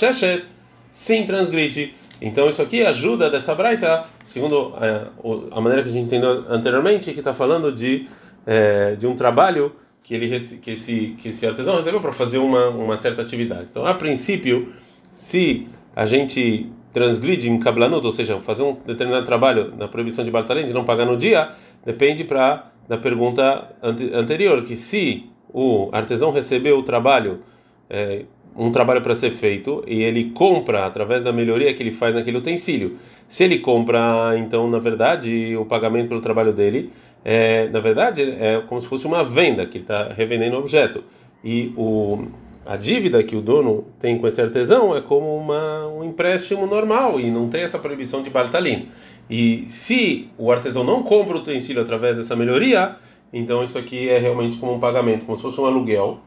sim 0.91 1.27
transgride. 1.27 1.95
Então 2.21 2.49
isso 2.49 2.63
aqui 2.63 2.83
ajuda 2.83 3.31
dessa 3.31 3.55
braita, 3.55 4.05
segundo 4.25 4.75
a, 4.77 5.09
a 5.51 5.61
maneira 5.61 5.83
que 5.83 5.91
a 5.91 5.93
gente 5.93 6.07
entendeu 6.07 6.45
anteriormente, 6.49 7.13
que 7.13 7.19
está 7.19 7.35
falando 7.35 7.71
de 7.71 8.09
é, 8.47 8.95
de 8.95 9.07
um 9.07 9.15
trabalho 9.15 9.73
que 10.03 10.15
ele 10.15 10.41
que 10.59 10.71
esse 10.71 11.17
que 11.21 11.29
esse 11.29 11.47
artesão 11.47 11.77
recebeu 11.77 12.01
para 12.01 12.13
fazer 12.13 12.39
uma 12.39 12.71
uma 12.71 12.97
certa 12.97 13.21
atividade. 13.21 13.69
Então, 13.71 13.85
a 13.85 13.93
princípio, 13.93 14.73
se 15.15 15.69
a 15.95 16.07
gente 16.07 16.71
transgride 16.95 17.51
em 17.51 17.59
kablanut, 17.59 18.07
ou 18.07 18.13
seja, 18.13 18.41
fazer 18.41 18.63
um 18.63 18.73
determinado 18.73 19.27
trabalho 19.27 19.75
na 19.77 19.87
proibição 19.87 20.25
de 20.25 20.31
Bartalém, 20.31 20.65
de 20.65 20.73
não 20.73 20.83
pagar 20.83 21.05
no 21.05 21.15
dia, 21.15 21.51
depende 21.85 22.25
para 22.25 22.71
da 22.89 22.97
pergunta 22.97 23.77
anterior, 23.83 24.63
que 24.63 24.77
se 24.77 25.29
o 25.59 25.89
artesão 25.91 26.31
recebeu 26.31 26.77
o 26.79 26.83
trabalho 26.83 27.41
é, 27.89 28.25
um 28.55 28.71
trabalho 28.71 29.01
para 29.01 29.15
ser 29.15 29.31
feito 29.31 29.83
e 29.87 30.03
ele 30.03 30.31
compra 30.33 30.85
através 30.85 31.25
da 31.25 31.33
melhoria 31.33 31.73
que 31.73 31.83
ele 31.83 31.93
faz 31.93 32.15
naquele 32.15 32.37
utensílio. 32.37 32.99
Se 33.27 33.43
ele 33.43 33.59
compra, 33.61 34.35
então, 34.37 34.69
na 34.69 34.79
verdade, 34.79 35.57
o 35.57 35.65
pagamento 35.65 36.09
pelo 36.09 36.21
trabalho 36.21 36.53
dele 36.53 36.91
é, 37.25 37.69
na 37.71 37.81
verdade, 37.81 38.23
é 38.23 38.63
como 38.67 38.81
se 38.83 38.87
fosse 38.87 39.07
uma 39.07 39.25
venda, 39.25 39.65
que 39.65 39.79
ele 39.79 39.85
está 39.85 40.13
revendendo 40.13 40.57
o 40.57 40.59
objeto. 40.59 41.03
E 41.43 41.73
o, 41.75 42.27
a 42.67 42.77
dívida 42.77 43.23
que 43.23 43.35
o 43.35 43.41
dono 43.41 43.87
tem 43.99 44.19
com 44.19 44.27
esse 44.27 44.41
artesão 44.43 44.95
é 44.95 45.01
como 45.01 45.35
uma, 45.37 45.89
um 45.89 46.05
empréstimo 46.05 46.67
normal 46.67 47.19
e 47.19 47.31
não 47.31 47.49
tem 47.49 47.63
essa 47.63 47.79
proibição 47.79 48.23
de 48.23 48.29
bartalim. 48.29 48.89
E 49.29 49.65
se 49.69 50.29
o 50.37 50.53
artesão 50.53 50.85
não 50.85 51.03
compra 51.03 51.37
o 51.37 51.41
utensílio 51.41 51.81
através 51.81 52.17
dessa 52.17 52.37
melhoria, 52.37 52.97
então 53.33 53.63
isso 53.63 53.79
aqui 53.79 54.09
é 54.09 54.19
realmente 54.19 54.59
como 54.59 54.75
um 54.75 54.81
pagamento, 54.81 55.27
como 55.27 55.37
se 55.37 55.43
fosse 55.43 55.61
um 55.61 55.67
aluguel. 55.67 56.21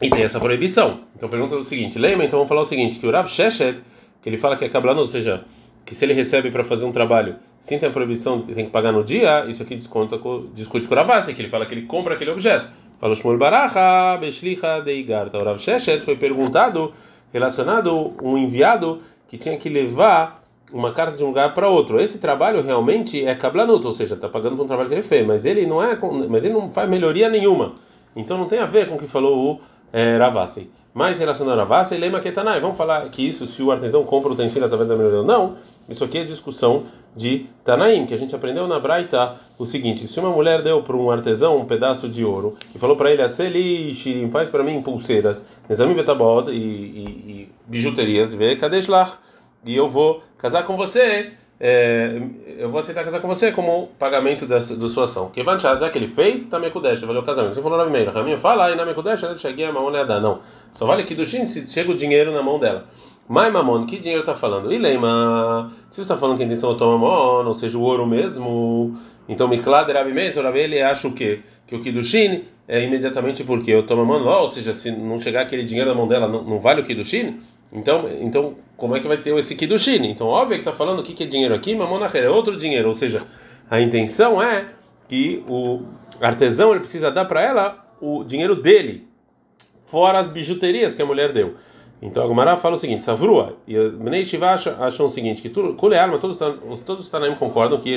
E 0.00 0.08
tem 0.08 0.22
essa 0.22 0.40
proibição. 0.40 1.00
Então 1.14 1.28
pergunta 1.28 1.56
o 1.56 1.64
seguinte: 1.64 1.98
lembra? 1.98 2.24
Então 2.26 2.38
vamos 2.38 2.48
falar 2.48 2.62
o 2.62 2.64
seguinte: 2.66 2.98
que 2.98 3.06
o 3.06 3.10
Rav 3.10 3.28
Sheshet, 3.28 3.80
que 4.22 4.28
ele 4.28 4.38
fala 4.38 4.56
que 4.56 4.64
é 4.64 4.68
cablano, 4.68 5.00
ou 5.00 5.06
seja, 5.06 5.44
que 5.84 5.94
se 5.94 6.04
ele 6.04 6.14
recebe 6.14 6.50
para 6.50 6.64
fazer 6.64 6.84
um 6.84 6.92
trabalho 6.92 7.36
sem 7.60 7.78
ter 7.78 7.86
a 7.86 7.90
proibição, 7.90 8.40
tem 8.42 8.64
que 8.64 8.70
pagar 8.70 8.92
no 8.92 9.04
dia, 9.04 9.44
isso 9.46 9.62
aqui 9.62 9.76
desconta, 9.76 10.18
discute 10.54 10.88
com 10.88 10.94
o 10.94 10.96
Ravasi, 10.96 11.34
que 11.34 11.42
ele 11.42 11.50
fala 11.50 11.66
que 11.66 11.74
ele 11.74 11.82
compra 11.82 12.14
aquele 12.14 12.30
objeto. 12.30 12.68
Fala 12.98 13.14
Shmuel 13.14 13.38
Baracha, 13.38 14.16
Beshlicha 14.18 14.80
Deigarta. 14.80 15.38
O 15.38 15.44
Rav 15.44 15.58
Sheshet 15.58 16.00
foi 16.02 16.16
perguntado, 16.16 16.92
relacionado, 17.32 18.14
um 18.22 18.38
enviado 18.38 19.00
que 19.28 19.36
tinha 19.36 19.56
que 19.56 19.68
levar 19.68 20.39
uma 20.72 20.92
carta 20.92 21.16
de 21.16 21.24
um 21.24 21.28
lugar 21.28 21.54
para 21.54 21.68
outro. 21.68 22.00
Esse 22.00 22.18
trabalho 22.18 22.62
realmente 22.62 23.24
é 23.24 23.34
cablanuto, 23.34 23.88
ou 23.88 23.92
seja, 23.92 24.14
está 24.14 24.28
pagando 24.28 24.56
por 24.56 24.64
um 24.64 24.68
trabalho 24.68 24.88
que 24.88 24.94
ele 24.94 25.02
fez, 25.02 25.26
mas 25.26 25.44
ele 25.44 25.66
não 25.66 25.82
é, 25.82 25.98
mas 26.28 26.44
ele 26.44 26.54
não 26.54 26.68
faz 26.68 26.88
melhoria 26.88 27.28
nenhuma. 27.28 27.74
Então 28.14 28.36
não 28.36 28.46
tem 28.46 28.58
a 28.58 28.66
ver 28.66 28.88
com 28.88 28.96
o 28.96 28.98
que 28.98 29.06
falou 29.06 29.54
o 29.54 29.60
é, 29.92 30.16
Ravasi 30.16 30.70
mais 30.92 31.18
relacionado 31.18 31.60
a 31.60 31.64
Vassa 31.64 31.94
e 31.94 31.98
Lema 31.98 32.20
Ketanai. 32.20 32.60
Vamos 32.60 32.76
falar 32.76 33.08
que 33.10 33.26
isso, 33.26 33.46
se 33.46 33.62
o 33.62 33.70
artesão 33.70 34.04
compra 34.04 34.30
o 34.30 34.32
utensílio 34.32 34.64
através 34.64 34.88
da 34.88 34.96
melhoria 34.96 35.20
ou 35.20 35.24
não, 35.24 35.56
isso 35.88 36.04
aqui 36.04 36.18
é 36.18 36.24
discussão 36.24 36.84
de 37.14 37.46
Tanaim, 37.64 38.06
que 38.06 38.14
a 38.14 38.16
gente 38.16 38.34
aprendeu 38.34 38.66
na 38.68 38.78
Braita 38.78 39.36
o 39.58 39.64
seguinte: 39.64 40.06
se 40.06 40.18
uma 40.20 40.30
mulher 40.30 40.62
deu 40.62 40.82
para 40.82 40.96
um 40.96 41.10
artesão 41.10 41.56
um 41.56 41.64
pedaço 41.64 42.08
de 42.08 42.24
ouro 42.24 42.56
e 42.74 42.78
falou 42.78 42.96
para 42.96 43.10
ele, 43.10 43.22
Aceli, 43.22 43.94
faz 44.30 44.48
para 44.48 44.62
mim 44.62 44.80
pulseiras, 44.82 45.44
Nezami 45.68 45.94
Betabot 45.94 46.50
e, 46.50 46.54
e, 46.54 46.58
e 46.58 47.48
bijuterias, 47.66 48.32
vê, 48.32 48.56
Kadeshlach, 48.56 49.14
e 49.64 49.76
eu 49.76 49.88
vou 49.88 50.22
casar 50.40 50.64
com 50.64 50.76
você, 50.76 51.32
é, 51.62 52.18
eu 52.56 52.70
vou 52.70 52.80
aceitar 52.80 53.04
casar 53.04 53.20
com 53.20 53.28
você 53.28 53.52
como 53.52 53.88
pagamento 53.98 54.46
da, 54.46 54.58
da 54.58 54.88
sua 54.88 55.04
ação. 55.04 55.28
Que 55.28 55.44
já 55.44 55.90
que 55.90 55.98
ele 55.98 56.08
fez, 56.08 56.46
tá 56.46 56.58
Mekudesh, 56.58 57.02
valeu 57.02 57.20
o 57.20 57.24
casamento. 57.24 57.54
Você 57.54 57.60
falou 57.60 57.76
na 57.76 57.84
primeira, 57.84 58.10
Raminha, 58.10 58.38
fala 58.38 58.66
aí 58.66 58.74
na 58.74 58.86
Mekudesh, 58.86 59.22
ela 59.22 59.36
cheguei 59.36 59.66
a 59.66 59.72
mão 59.72 59.92
dar. 59.92 60.20
Não, 60.20 60.40
só 60.72 60.86
vale 60.86 61.04
que 61.04 61.14
do 61.14 61.26
Shin 61.26 61.46
se 61.46 61.68
chega 61.68 61.90
o 61.90 61.94
dinheiro 61.94 62.32
na 62.32 62.42
mão 62.42 62.58
dela. 62.58 62.86
Mas 63.28 63.52
Mamon, 63.52 63.86
que 63.86 63.98
dinheiro 63.98 64.22
está 64.22 64.34
falando? 64.34 64.72
Ilema, 64.72 65.70
se 65.88 65.96
você 65.96 66.00
está 66.00 66.16
falando 66.16 66.36
que 66.36 66.42
a 66.42 66.46
intenção 66.46 66.72
é 66.72 66.74
tomar 66.76 66.98
Mamon, 66.98 67.46
ou 67.46 67.54
seja, 67.54 67.78
o 67.78 67.82
ouro 67.82 68.04
mesmo, 68.06 68.98
então 69.28 69.46
Miklad 69.46 69.88
Rabimento, 69.88 70.40
Rabi, 70.40 70.58
ele 70.58 70.80
acha 70.80 71.06
o 71.06 71.12
quê? 71.12 71.40
Que 71.66 71.76
o 71.76 71.80
Kiddushin 71.80 72.42
é 72.66 72.82
imediatamente 72.82 73.44
porque 73.44 73.70
eu 73.70 73.86
tomo 73.86 74.04
Mamon, 74.04 74.40
ou 74.40 74.48
seja, 74.48 74.74
se 74.74 74.90
não 74.90 75.18
chegar 75.20 75.42
aquele 75.42 75.62
dinheiro 75.62 75.90
na 75.90 75.94
mão 75.94 76.08
dela, 76.08 76.26
não, 76.26 76.42
não 76.42 76.58
vale 76.58 76.80
o 76.80 76.84
Kiddushin? 76.84 77.38
Então, 77.72 78.08
então, 78.20 78.56
como 78.76 78.96
é 78.96 79.00
que 79.00 79.06
vai 79.06 79.16
ter 79.16 79.36
esse 79.38 79.54
Kiddushin? 79.54 80.04
Então, 80.10 80.26
óbvio 80.26 80.56
que 80.56 80.62
está 80.62 80.72
falando 80.72 81.00
o 81.00 81.02
que, 81.02 81.14
que 81.14 81.24
é 81.24 81.26
dinheiro 81.26 81.54
aqui, 81.54 81.74
Mamon 81.74 82.04
é 82.04 82.28
outro 82.28 82.56
dinheiro, 82.56 82.88
ou 82.88 82.94
seja, 82.94 83.22
a 83.70 83.80
intenção 83.80 84.42
é 84.42 84.66
que 85.08 85.44
o 85.48 85.82
artesão 86.20 86.70
ele 86.70 86.80
precisa 86.80 87.10
dar 87.10 87.24
para 87.24 87.42
ela 87.42 87.86
o 88.00 88.24
dinheiro 88.24 88.56
dele, 88.56 89.06
fora 89.86 90.18
as 90.18 90.28
bijuterias 90.28 90.94
que 90.94 91.02
a 91.02 91.06
mulher 91.06 91.32
deu. 91.32 91.54
Então 92.02 92.24
a 92.24 92.26
Gumara 92.26 92.56
fala 92.56 92.76
o 92.76 92.78
seguinte: 92.78 93.02
Savrua, 93.02 93.56
e 93.68 93.76
Bnei 93.90 94.24
Shiva 94.24 94.50
acham 94.50 95.06
o 95.06 95.08
seguinte: 95.08 95.42
que 95.42 95.50
tudo, 95.50 95.76
alma, 95.94 96.18
todos 96.18 96.38
todos 96.86 97.04
os 97.04 97.10
Tanaim 97.10 97.34
concordam 97.34 97.78
que 97.78 97.94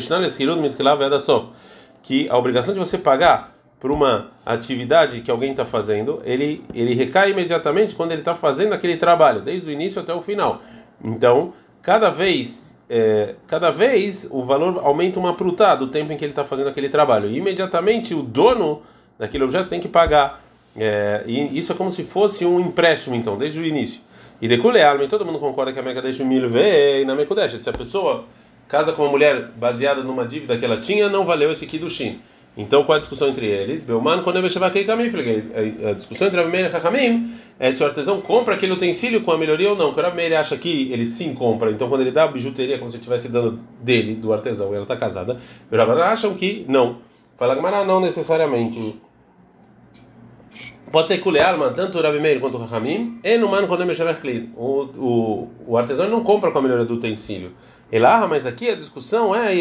que 2.02 2.30
a 2.30 2.38
obrigação 2.38 2.74
de 2.74 2.80
você 2.80 2.98
pagar 2.98 3.53
por 3.84 3.92
uma 3.92 4.32
atividade 4.46 5.20
que 5.20 5.30
alguém 5.30 5.52
está 5.52 5.66
fazendo, 5.66 6.22
ele 6.24 6.64
ele 6.74 6.94
recai 6.94 7.32
imediatamente 7.32 7.96
quando 7.96 8.14
ele 8.14 8.22
está 8.22 8.34
fazendo 8.34 8.72
aquele 8.72 8.96
trabalho, 8.96 9.42
desde 9.42 9.70
o 9.70 9.74
início 9.74 10.02
até 10.02 10.14
o 10.14 10.22
final. 10.22 10.62
Então, 11.04 11.52
cada 11.82 12.10
vez 12.10 12.74
é, 12.90 13.36
cada 13.46 13.72
vez 13.72 14.26
o 14.32 14.42
valor 14.42 14.80
aumenta 14.82 15.20
uma 15.20 15.34
pruta 15.34 15.76
do 15.76 15.88
tempo 15.88 16.14
em 16.14 16.18
que 16.18 16.24
ele 16.24 16.32
está 16.32 16.46
fazendo 16.46 16.70
aquele 16.70 16.88
trabalho. 16.88 17.30
E 17.30 17.36
imediatamente 17.36 18.14
o 18.14 18.24
dono 18.24 18.84
daquele 19.20 19.44
objeto 19.44 19.68
tem 19.68 19.82
que 19.82 19.90
pagar 19.90 20.42
é, 20.78 21.26
e 21.28 21.58
isso 21.58 21.74
é 21.74 21.76
como 21.76 21.92
se 21.92 22.06
fosse 22.06 22.46
um 22.46 22.62
empréstimo, 22.62 23.18
então, 23.18 23.38
desde 23.38 23.60
o 23.60 23.66
início. 23.66 24.00
E 24.42 24.48
deculealme, 24.48 25.10
todo 25.10 25.26
mundo 25.26 25.40
concorda 25.40 25.74
que 25.74 25.80
a 25.80 25.84
Meca 25.84 26.02
deixa 26.02 26.24
mil 26.24 26.50
e 26.58 27.04
na 27.04 27.16
Mekudesh. 27.16 27.60
Se 27.62 27.70
a 27.70 27.74
pessoa 27.74 28.24
casa 28.66 28.94
com 28.94 29.02
uma 29.02 29.12
mulher 29.12 29.50
baseada 29.58 30.02
numa 30.02 30.26
dívida 30.26 30.58
que 30.58 30.64
ela 30.64 30.78
tinha, 30.78 31.10
não 31.10 31.26
valeu 31.26 31.52
esse 31.52 31.68
Kiddushin. 31.68 32.22
Então, 32.56 32.84
qual 32.84 32.98
a 32.98 33.00
discussão 33.00 33.30
entre 33.30 33.48
eles? 33.48 33.84
Quando 33.84 34.36
eu 34.36 34.42
A 35.90 35.94
discussão 35.94 36.28
entre 36.28 36.40
Abimeir 36.40 36.66
e 36.66 36.70
Hachamim 36.70 37.34
é 37.60 37.72
se 37.72 37.82
o 37.82 37.86
artesão 37.86 38.22
compra 38.22 38.54
aquele 38.54 38.74
utensílio 38.74 39.22
com 39.22 39.32
a 39.32 39.38
melhoria 39.38 39.72
ou 39.72 39.76
não. 39.76 39.92
O 39.92 40.00
Abimeir 40.00 40.38
acha 40.38 40.56
que 40.56 40.92
ele 40.92 41.08
sim 41.08 41.34
compra, 41.34 41.72
então 41.72 41.90
quando 41.90 42.02
ele 42.02 42.12
dá 42.12 42.26
a 42.26 42.28
bijuteria, 42.28 42.78
como 42.78 42.90
se 42.90 42.98
estivesse 42.98 43.28
dando 43.28 43.60
dele, 43.82 44.14
do 44.14 44.32
artesão, 44.32 44.72
e 44.72 44.76
ela 44.76 44.84
está 44.84 44.96
casada, 44.96 45.38
os 45.72 45.80
acham 46.02 46.36
que 46.36 46.64
não. 46.70 46.98
Fala 47.38 47.56
que 47.56 47.62
não 47.84 48.00
necessariamente. 48.00 48.96
Pode 50.92 51.08
ser 51.08 51.18
kulealma, 51.18 51.72
tanto 51.72 51.98
o 51.98 52.02
Rabi 52.04 52.20
Meir 52.20 52.40
quanto 52.40 52.56
o 52.56 52.64
Rahamim, 52.64 53.18
e 53.24 53.36
no 53.36 53.50
mano 53.50 53.68
quando 53.68 53.82
o, 54.56 54.84
o, 54.96 55.50
o 55.66 55.76
artesão 55.76 56.08
não 56.08 56.24
compra 56.24 56.52
com 56.52 56.60
a 56.60 56.62
melhoria 56.62 56.86
do 56.86 56.94
utensílio. 56.94 57.52
Ele 57.92 58.06
ah, 58.06 58.28
mas 58.30 58.46
aqui 58.46 58.70
a 58.70 58.76
discussão 58.76 59.36
é 59.36 59.56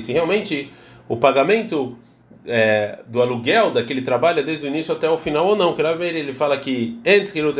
se 0.00 0.12
realmente 0.12 0.70
o 1.08 1.16
pagamento 1.16 1.96
é, 2.46 3.00
do 3.06 3.20
aluguel 3.20 3.70
daquele 3.70 4.02
trabalho 4.02 4.40
é 4.40 4.42
desde 4.42 4.66
o 4.66 4.68
início 4.68 4.94
até 4.94 5.08
o 5.08 5.18
final 5.18 5.46
ou 5.46 5.56
não. 5.56 5.74
Que 5.74 5.82
Meir 5.82 6.16
ele 6.16 6.34
fala 6.34 6.56
que 6.58 6.98
antes 7.06 7.30
que 7.30 7.38
ele 7.38 7.52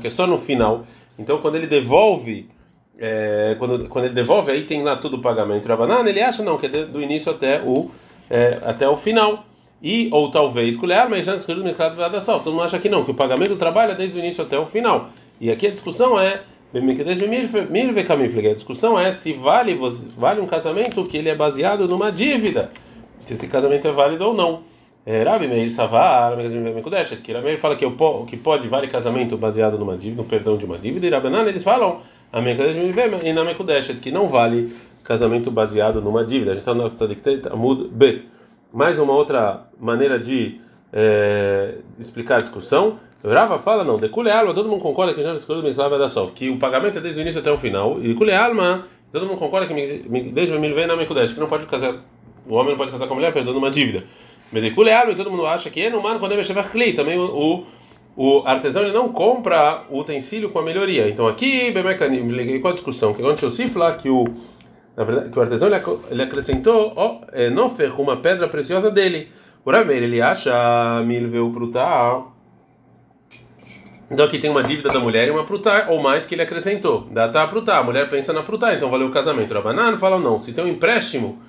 que 0.00 0.06
é 0.06 0.10
só 0.10 0.26
no 0.26 0.38
final. 0.38 0.84
Então 1.18 1.38
quando 1.38 1.56
ele 1.56 1.66
devolve 1.66 2.48
é, 2.98 3.56
quando, 3.58 3.88
quando 3.88 4.04
ele 4.04 4.14
devolve 4.14 4.52
aí 4.52 4.64
tem 4.64 4.82
lá 4.82 4.96
tudo 4.96 5.16
o 5.16 5.20
pagamento. 5.20 5.66
Rabanan 5.66 6.08
ele 6.08 6.20
acha 6.20 6.42
não 6.42 6.56
que 6.56 6.66
é 6.66 6.68
do 6.68 7.00
início 7.00 7.32
até 7.32 7.60
o 7.60 7.90
é, 8.30 8.58
até 8.62 8.88
o 8.88 8.96
final. 8.96 9.44
E, 9.82 10.08
ou 10.12 10.30
talvez, 10.30 10.76
colher, 10.76 11.06
mas 11.10 11.28
antes 11.28 11.44
do 11.44 11.62
mercado 11.62 11.94
vai 11.94 12.08
dar 12.08 12.20
salto. 12.20 12.44
Todo 12.44 12.54
mundo 12.54 12.64
acha 12.64 12.78
que 12.78 12.88
não, 12.88 13.04
que 13.04 13.10
o 13.10 13.14
pagamento 13.14 13.50
do 13.50 13.56
trabalho 13.56 13.92
é 13.92 13.94
desde 13.94 14.16
o 14.16 14.18
início 14.18 14.42
até 14.42 14.58
o 14.58 14.64
final. 14.64 15.10
E 15.38 15.50
aqui 15.50 15.66
a 15.66 15.70
discussão 15.70 16.18
é. 16.18 16.40
A 16.72 18.54
discussão 18.54 18.98
é 18.98 19.12
se 19.12 19.32
vale, 19.32 19.78
vale 20.16 20.40
um 20.40 20.46
casamento 20.46 21.04
que 21.04 21.18
ele 21.18 21.28
é 21.28 21.34
baseado 21.34 21.86
numa 21.86 22.10
dívida. 22.10 22.70
Se 23.24 23.34
esse 23.34 23.48
casamento 23.48 23.86
é 23.88 23.92
válido 23.92 24.26
ou 24.26 24.34
não. 24.34 24.62
É, 25.06 25.22
Rabi 25.22 25.46
Meir 25.46 25.70
Savar, 25.70 26.34
que 26.36 27.32
Rabi 27.32 27.44
Meir 27.44 27.58
fala 27.58 27.76
que 27.76 27.84
o 27.84 28.24
que 28.24 28.36
pode 28.38 28.68
vale 28.68 28.86
casamento 28.86 29.36
baseado 29.36 29.78
numa 29.78 29.98
dívida, 29.98 30.22
no 30.22 30.28
perdão 30.28 30.56
de 30.56 30.64
uma 30.64 30.78
dívida, 30.78 31.06
e 31.06 31.10
Rabanan 31.10 31.42
eles 31.46 31.62
falam 31.62 32.00
e 33.22 33.32
na 33.32 33.44
Mekudeshet 33.44 34.00
que 34.00 34.10
não 34.10 34.28
vale 34.28 34.74
casamento 35.02 35.50
baseado 35.50 36.00
numa 36.00 36.24
dívida. 36.24 36.52
A 36.52 36.54
gente 36.54 36.62
está 36.62 36.74
no 36.74 36.90
Amud 37.52 37.88
B 37.92 38.22
mais 38.72 38.98
uma 38.98 39.12
outra 39.12 39.68
maneira 39.78 40.18
de 40.18 40.60
é, 40.92 41.76
explicar 41.98 42.36
a 42.36 42.40
discussão. 42.40 42.98
Rava 43.22 43.58
fala, 43.58 43.84
não, 43.84 43.96
de 43.96 44.30
alma, 44.30 44.52
todo 44.52 44.68
mundo 44.68 44.82
concorda 44.82 45.14
que 45.14 45.22
já 45.22 45.32
escolheu 45.32 45.62
o 45.62 45.98
da 45.98 46.08
Sol, 46.08 46.32
que 46.34 46.50
o 46.50 46.58
pagamento 46.58 46.98
é 46.98 47.00
desde 47.00 47.20
o 47.20 47.22
início 47.22 47.40
até 47.40 47.50
o 47.50 47.56
final, 47.56 48.02
e 48.02 48.12
de 48.12 48.32
alma, 48.32 48.86
todo 49.10 49.26
mundo 49.26 49.38
concorda 49.38 49.66
que 49.66 49.74
desde 50.32 50.52
o 50.52 50.56
vem 50.74 50.86
na 50.86 50.94
Mekudesh, 50.94 51.32
que 51.32 51.40
não 51.40 51.46
pode 51.46 51.64
casar, 51.64 51.94
o 52.46 52.54
homem 52.54 52.70
não 52.70 52.76
pode 52.76 52.92
casar 52.92 53.06
com 53.06 53.14
a 53.14 53.16
mulher 53.16 53.32
perdendo 53.32 53.58
uma 53.58 53.70
dívida. 53.70 54.04
De 54.52 54.92
alma, 54.92 55.14
todo 55.14 55.30
mundo 55.30 55.46
acha 55.46 55.68
que 55.68 55.82
é 55.82 55.90
no 55.90 56.00
mano 56.00 56.20
quando 56.20 56.32
ele 56.32 56.42
vai 56.42 56.68
Kli, 56.68 56.92
também 56.92 57.18
o, 57.18 57.66
o 58.16 58.42
artesão 58.46 58.82
ele 58.82 58.92
não 58.92 59.08
compra 59.08 59.84
o 59.90 59.98
utensílio 59.98 60.50
com 60.50 60.58
a 60.58 60.62
melhoria. 60.62 61.08
Então 61.08 61.26
aqui, 61.26 61.72
bem 61.72 61.82
liguei 62.28 62.60
com 62.60 62.68
a 62.68 62.72
discussão, 62.72 63.12
que 63.12 63.20
aconteceu 63.20 63.50
se 63.50 63.68
que 64.00 64.08
o 64.08 64.24
na 64.96 65.02
verdade, 65.02 65.30
que 65.30 65.38
o 65.38 65.42
artesão 65.42 65.68
ele 66.10 66.22
acrescentou, 66.22 66.92
ó, 66.94 67.20
é, 67.32 67.50
não 67.50 67.70
ferrou 67.70 68.02
uma 68.02 68.16
pedra 68.16 68.48
preciosa 68.48 68.90
dele. 68.90 69.28
O 69.64 69.70
Rameir, 69.70 70.02
ele 70.02 70.22
acha 70.22 71.02
milveu 71.04 71.50
prutar. 71.50 72.26
Então 74.10 74.24
aqui 74.24 74.38
tem 74.38 74.50
uma 74.50 74.62
dívida 74.62 74.90
da 74.90 75.00
mulher 75.00 75.26
e 75.26 75.30
uma 75.30 75.44
prutar, 75.44 75.90
ou 75.90 76.00
mais 76.00 76.26
que 76.26 76.34
ele 76.34 76.42
acrescentou. 76.42 77.08
Dá 77.10 77.28
tá 77.28 77.46
prutar, 77.48 77.80
a 77.80 77.82
mulher 77.82 78.08
pensa 78.08 78.32
na 78.32 78.42
prutar, 78.42 78.74
então 78.74 78.90
valeu 78.90 79.08
o 79.08 79.10
casamento. 79.10 79.52
Rabanan 79.52 79.96
fala 79.96 80.18
não, 80.18 80.40
se 80.40 80.52
tem 80.52 80.64
um 80.64 80.68
empréstimo 80.68 81.42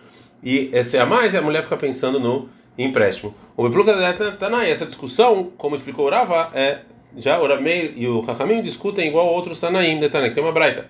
e 0.45 0.69
esse 0.71 0.95
é 0.95 1.01
a 1.01 1.07
mais, 1.07 1.33
a 1.33 1.41
mulher 1.41 1.63
fica 1.63 1.75
pensando 1.75 2.19
no 2.19 2.47
empréstimo. 2.77 3.33
O 3.57 3.63
Bepluca 3.63 3.93
Tanai, 4.37 4.69
essa 4.69 4.85
discussão, 4.85 5.51
como 5.57 5.75
explicou 5.75 6.05
o 6.05 6.09
Rava, 6.11 6.51
é 6.53 6.81
já 7.17 7.39
o 7.41 7.47
Rameir 7.47 7.93
e 7.95 8.07
o 8.07 8.19
Hakamim 8.19 8.61
discutem 8.61 9.07
igual 9.07 9.25
outros 9.25 9.59
Tanaim, 9.59 9.99
que 9.99 10.29
tem 10.29 10.43
uma 10.43 10.51
braita. 10.51 10.85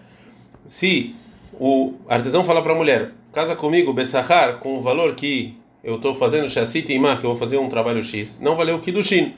Se 0.65 1.15
o 1.53 1.93
artesão 2.09 2.43
fala 2.43 2.61
para 2.61 2.73
a 2.73 2.75
mulher: 2.75 3.11
casa 3.31 3.55
comigo, 3.55 3.93
Bessahar, 3.93 4.57
com 4.57 4.77
o 4.77 4.81
valor 4.81 5.15
que 5.15 5.55
eu 5.81 5.95
estou 5.95 6.13
fazendo 6.13 6.49
Shassit 6.49 6.91
Imar, 6.91 7.21
que 7.21 7.25
eu 7.25 7.29
vou 7.29 7.39
fazer 7.39 7.57
um 7.57 7.69
trabalho 7.69 8.03
X, 8.03 8.41
não 8.41 8.57
valeu 8.57 8.75
o 8.75 8.81
Kiddushin. 8.81 9.35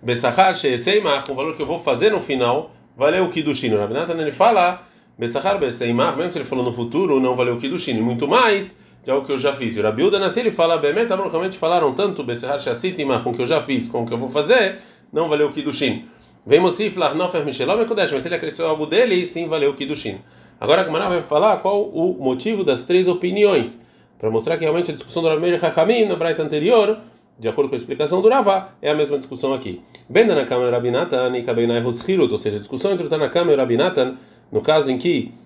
Bessahar, 0.00 0.54
Sheseimar, 0.54 1.26
com 1.26 1.32
o 1.32 1.34
valor 1.34 1.56
que 1.56 1.62
eu 1.62 1.66
vou 1.66 1.80
fazer 1.80 2.12
no 2.12 2.20
final, 2.20 2.70
valeu 2.96 3.24
o 3.24 3.30
Kiddushin. 3.30 3.74
O 3.74 3.78
Rabinatan 3.80 4.20
ele 4.20 4.30
fala: 4.30 4.86
Bessahar, 5.18 5.58
Besseimar, 5.58 6.16
mesmo 6.16 6.30
se 6.30 6.38
ele 6.38 6.44
falou 6.44 6.64
no 6.64 6.72
futuro, 6.72 7.18
não 7.18 7.34
valeu 7.34 7.54
o 7.56 7.58
Kiddushin. 7.58 8.00
Muito 8.00 8.28
mais 8.28 8.78
de 9.06 9.12
algo 9.12 9.24
que 9.24 9.30
eu 9.30 9.38
já 9.38 9.52
fiz. 9.52 9.76
E 9.76 9.80
o 9.80 9.82
Rabiuda 9.84 10.18
Nassi 10.18 10.40
ele 10.40 10.50
fala: 10.50 10.76
Bemet, 10.76 11.08
realmente 11.08 11.56
falaram 11.56 11.94
tanto 11.94 12.24
Bessahar, 12.24 12.60
Shassit 12.60 13.00
Imar, 13.00 13.22
com 13.22 13.30
o 13.30 13.34
que 13.34 13.40
eu 13.40 13.46
já 13.46 13.62
fiz, 13.62 13.86
com 13.86 14.02
o 14.02 14.06
que 14.06 14.12
eu 14.12 14.18
vou 14.18 14.28
fazer, 14.28 14.78
não 15.12 15.28
valeu 15.28 15.46
o 15.46 15.52
Kiddushin. 15.52 16.06
Vem 16.44 16.58
Mosif, 16.58 16.98
Larnofer, 16.98 17.44
Michelom 17.44 17.82
e 17.82 17.86
mas 17.88 18.10
se 18.10 18.28
ele 18.28 18.34
acrescentou 18.34 18.66
algo 18.66 18.84
dele, 18.84 19.24
sim 19.24 19.48
valeu 19.48 19.70
o 19.70 19.74
Kiddushin. 19.74 20.18
Agora 20.60 20.82
a 20.82 20.84
Gemara 20.84 21.08
vai 21.08 21.22
falar 21.22 21.58
qual 21.58 21.84
o 21.84 22.16
motivo 22.20 22.64
das 22.64 22.84
três 22.84 23.06
opiniões, 23.06 23.80
para 24.18 24.28
mostrar 24.28 24.56
que 24.56 24.64
realmente 24.64 24.90
a 24.90 24.94
discussão 24.94 25.22
do 25.22 25.28
Rameir 25.28 25.64
Hakamim 25.64 26.04
na 26.06 26.16
Braita 26.16 26.42
anterior, 26.42 26.98
de 27.38 27.48
acordo 27.48 27.68
com 27.68 27.76
a 27.76 27.78
explicação 27.78 28.20
do 28.20 28.28
Ravá, 28.28 28.70
é 28.82 28.90
a 28.90 28.94
mesma 28.94 29.18
discussão 29.18 29.54
aqui. 29.54 29.82
Ben 30.08 30.26
Tanakama 30.26 30.66
e 30.66 30.70
Rabinatan 30.70 31.36
e 31.36 31.42
Kabenai 31.42 31.84
Hoshirut, 31.84 32.32
ou 32.32 32.38
seja, 32.38 32.56
a 32.56 32.58
discussão 32.58 32.92
entre 32.92 33.06
o 33.06 33.08
Tanakama 33.08 33.52
e 33.52 33.54
o 33.54 33.58
Rabinatan, 33.58 34.16
no 34.50 34.60
caso 34.60 34.90
em 34.90 34.98
que 34.98 35.32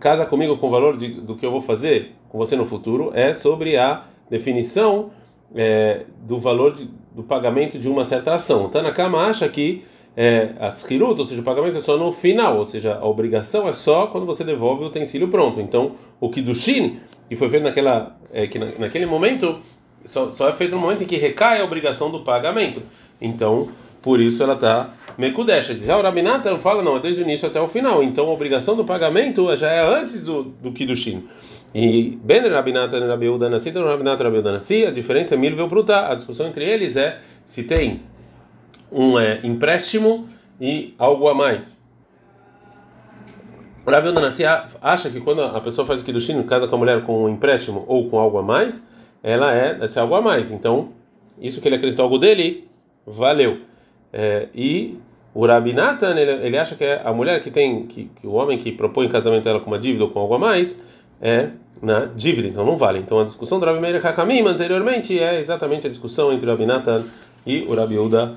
casa 0.00 0.24
comigo 0.24 0.56
com 0.58 0.68
o 0.68 0.70
valor 0.70 0.96
de, 0.96 1.08
do 1.08 1.36
que 1.36 1.44
eu 1.44 1.50
vou 1.50 1.60
fazer 1.60 2.12
com 2.28 2.38
você 2.38 2.56
no 2.56 2.66
futuro, 2.66 3.10
é 3.14 3.32
sobre 3.32 3.76
a 3.76 4.04
definição 4.30 5.10
é, 5.54 6.04
do 6.22 6.38
valor 6.38 6.74
de, 6.74 6.88
do 7.14 7.22
pagamento 7.22 7.78
de 7.78 7.88
uma 7.88 8.04
certa 8.04 8.34
ação. 8.34 8.68
Tanakama 8.68 9.26
acha 9.26 9.48
que 9.48 9.84
é, 10.16 10.50
as 10.60 10.88
hirut, 10.88 11.20
ou 11.20 11.26
seja, 11.26 11.40
o 11.40 11.44
pagamento 11.44 11.76
é 11.76 11.80
só 11.80 11.96
no 11.96 12.12
final, 12.12 12.58
ou 12.58 12.64
seja, 12.64 12.96
a 12.96 13.04
obrigação 13.04 13.68
é 13.68 13.72
só 13.72 14.06
quando 14.06 14.26
você 14.26 14.44
devolve 14.44 14.84
o 14.84 14.86
utensílio 14.86 15.28
pronto. 15.28 15.60
Então, 15.60 15.92
o 16.20 16.30
kiddushin, 16.30 17.00
que 17.28 17.36
foi 17.36 17.48
feito 17.50 17.64
naquela, 17.64 18.16
é, 18.32 18.46
que 18.46 18.58
na, 18.58 18.66
naquele 18.78 19.06
momento, 19.06 19.58
só, 20.04 20.32
só, 20.32 20.48
é 20.48 20.52
feito 20.52 20.74
no 20.74 20.80
momento 20.80 21.02
em 21.02 21.06
que 21.06 21.16
recai 21.16 21.60
a 21.60 21.64
obrigação 21.64 22.10
do 22.10 22.20
pagamento. 22.20 22.82
Então, 23.20 23.68
por 24.02 24.20
isso 24.20 24.42
ela 24.42 24.54
está 24.54 24.90
mekudesha. 25.16 25.74
Diz, 25.74 25.88
ah, 25.88 25.98
o 25.98 26.02
Rabinata 26.02 26.56
fala, 26.58 26.82
não, 26.82 26.96
é 26.96 27.00
desde 27.00 27.22
o 27.22 27.24
início 27.24 27.48
até 27.48 27.60
o 27.60 27.68
final. 27.68 28.02
Então, 28.02 28.28
a 28.28 28.32
obrigação 28.32 28.76
do 28.76 28.84
pagamento 28.84 29.54
já 29.56 29.70
é 29.70 29.86
antes 29.86 30.22
do, 30.22 30.44
do 30.44 30.72
kiddushin. 30.72 31.28
E 31.74 32.18
Ben 32.22 32.48
Rabinata 32.48 32.96
e 32.96 33.06
Rabiuda 33.06 33.50
Nassi, 33.50 33.70
então 33.70 33.84
Rabinata 33.84 34.22
e 34.22 34.26
Rabiuda 34.26 34.52
Nassi, 34.52 34.86
a 34.86 34.90
diferença 34.92 35.34
é 35.34 35.38
milvel 35.38 35.68
pruta. 35.68 36.08
A 36.08 36.14
discussão 36.14 36.46
entre 36.46 36.64
eles 36.64 36.96
é 36.96 37.18
se 37.46 37.64
tem 37.64 38.02
um 38.92 39.18
é, 39.18 39.40
empréstimo 39.42 40.28
e 40.60 40.94
algo 40.98 41.28
a 41.28 41.34
mais. 41.34 41.66
O 43.84 43.90
Rabi 43.90 44.12
Nassi 44.12 44.44
acha 44.80 45.10
que 45.10 45.20
quando 45.20 45.42
a 45.42 45.60
pessoa 45.60 45.86
faz 45.86 46.00
o 46.00 46.04
Kiddushin, 46.04 46.42
casa 46.44 46.68
com 46.68 46.76
a 46.76 46.78
mulher 46.78 47.02
com 47.02 47.24
um 47.24 47.28
empréstimo 47.28 47.84
ou 47.88 48.08
com 48.08 48.18
algo 48.18 48.38
a 48.38 48.42
mais, 48.42 48.86
ela 49.22 49.54
é 49.54 49.78
esse 49.82 49.98
algo 49.98 50.14
a 50.14 50.22
mais. 50.22 50.50
Então, 50.50 50.90
isso 51.40 51.60
que 51.60 51.68
ele 51.68 51.76
acreditou 51.76 52.04
algo 52.04 52.18
dele, 52.18 52.68
valeu. 53.04 53.58
É, 54.16 54.46
e 54.54 54.96
o 55.34 55.44
Rabi 55.44 55.72
Nathan, 55.72 56.16
ele, 56.16 56.46
ele, 56.46 56.56
acha 56.56 56.76
que 56.76 56.84
é 56.84 57.02
a 57.04 57.12
mulher 57.12 57.42
que 57.42 57.50
tem, 57.50 57.84
que, 57.86 58.04
que, 58.04 58.24
o 58.24 58.34
homem 58.34 58.56
que 58.56 58.70
propõe 58.70 59.08
casamento 59.08 59.48
ela 59.48 59.58
com 59.58 59.66
uma 59.66 59.78
dívida 59.78 60.04
ou 60.04 60.10
com 60.10 60.20
algo 60.20 60.34
a 60.34 60.38
mais, 60.38 60.80
é 61.20 61.48
na 61.82 62.04
dívida, 62.04 62.46
então 62.46 62.64
não 62.64 62.76
vale. 62.76 63.00
Então 63.00 63.18
a 63.18 63.24
discussão 63.24 63.58
do 63.58 63.66
Rabi 63.66 63.80
Meir 63.80 64.06
Hakamim 64.06 64.46
anteriormente 64.46 65.18
é 65.18 65.40
exatamente 65.40 65.88
a 65.88 65.90
discussão 65.90 66.32
entre 66.32 66.46
o 66.46 66.52
Rabi 66.52 66.64
Nathan 66.64 67.04
e 67.44 67.62
o 67.62 67.74
Rabi 67.74 67.98
Uda 67.98 68.36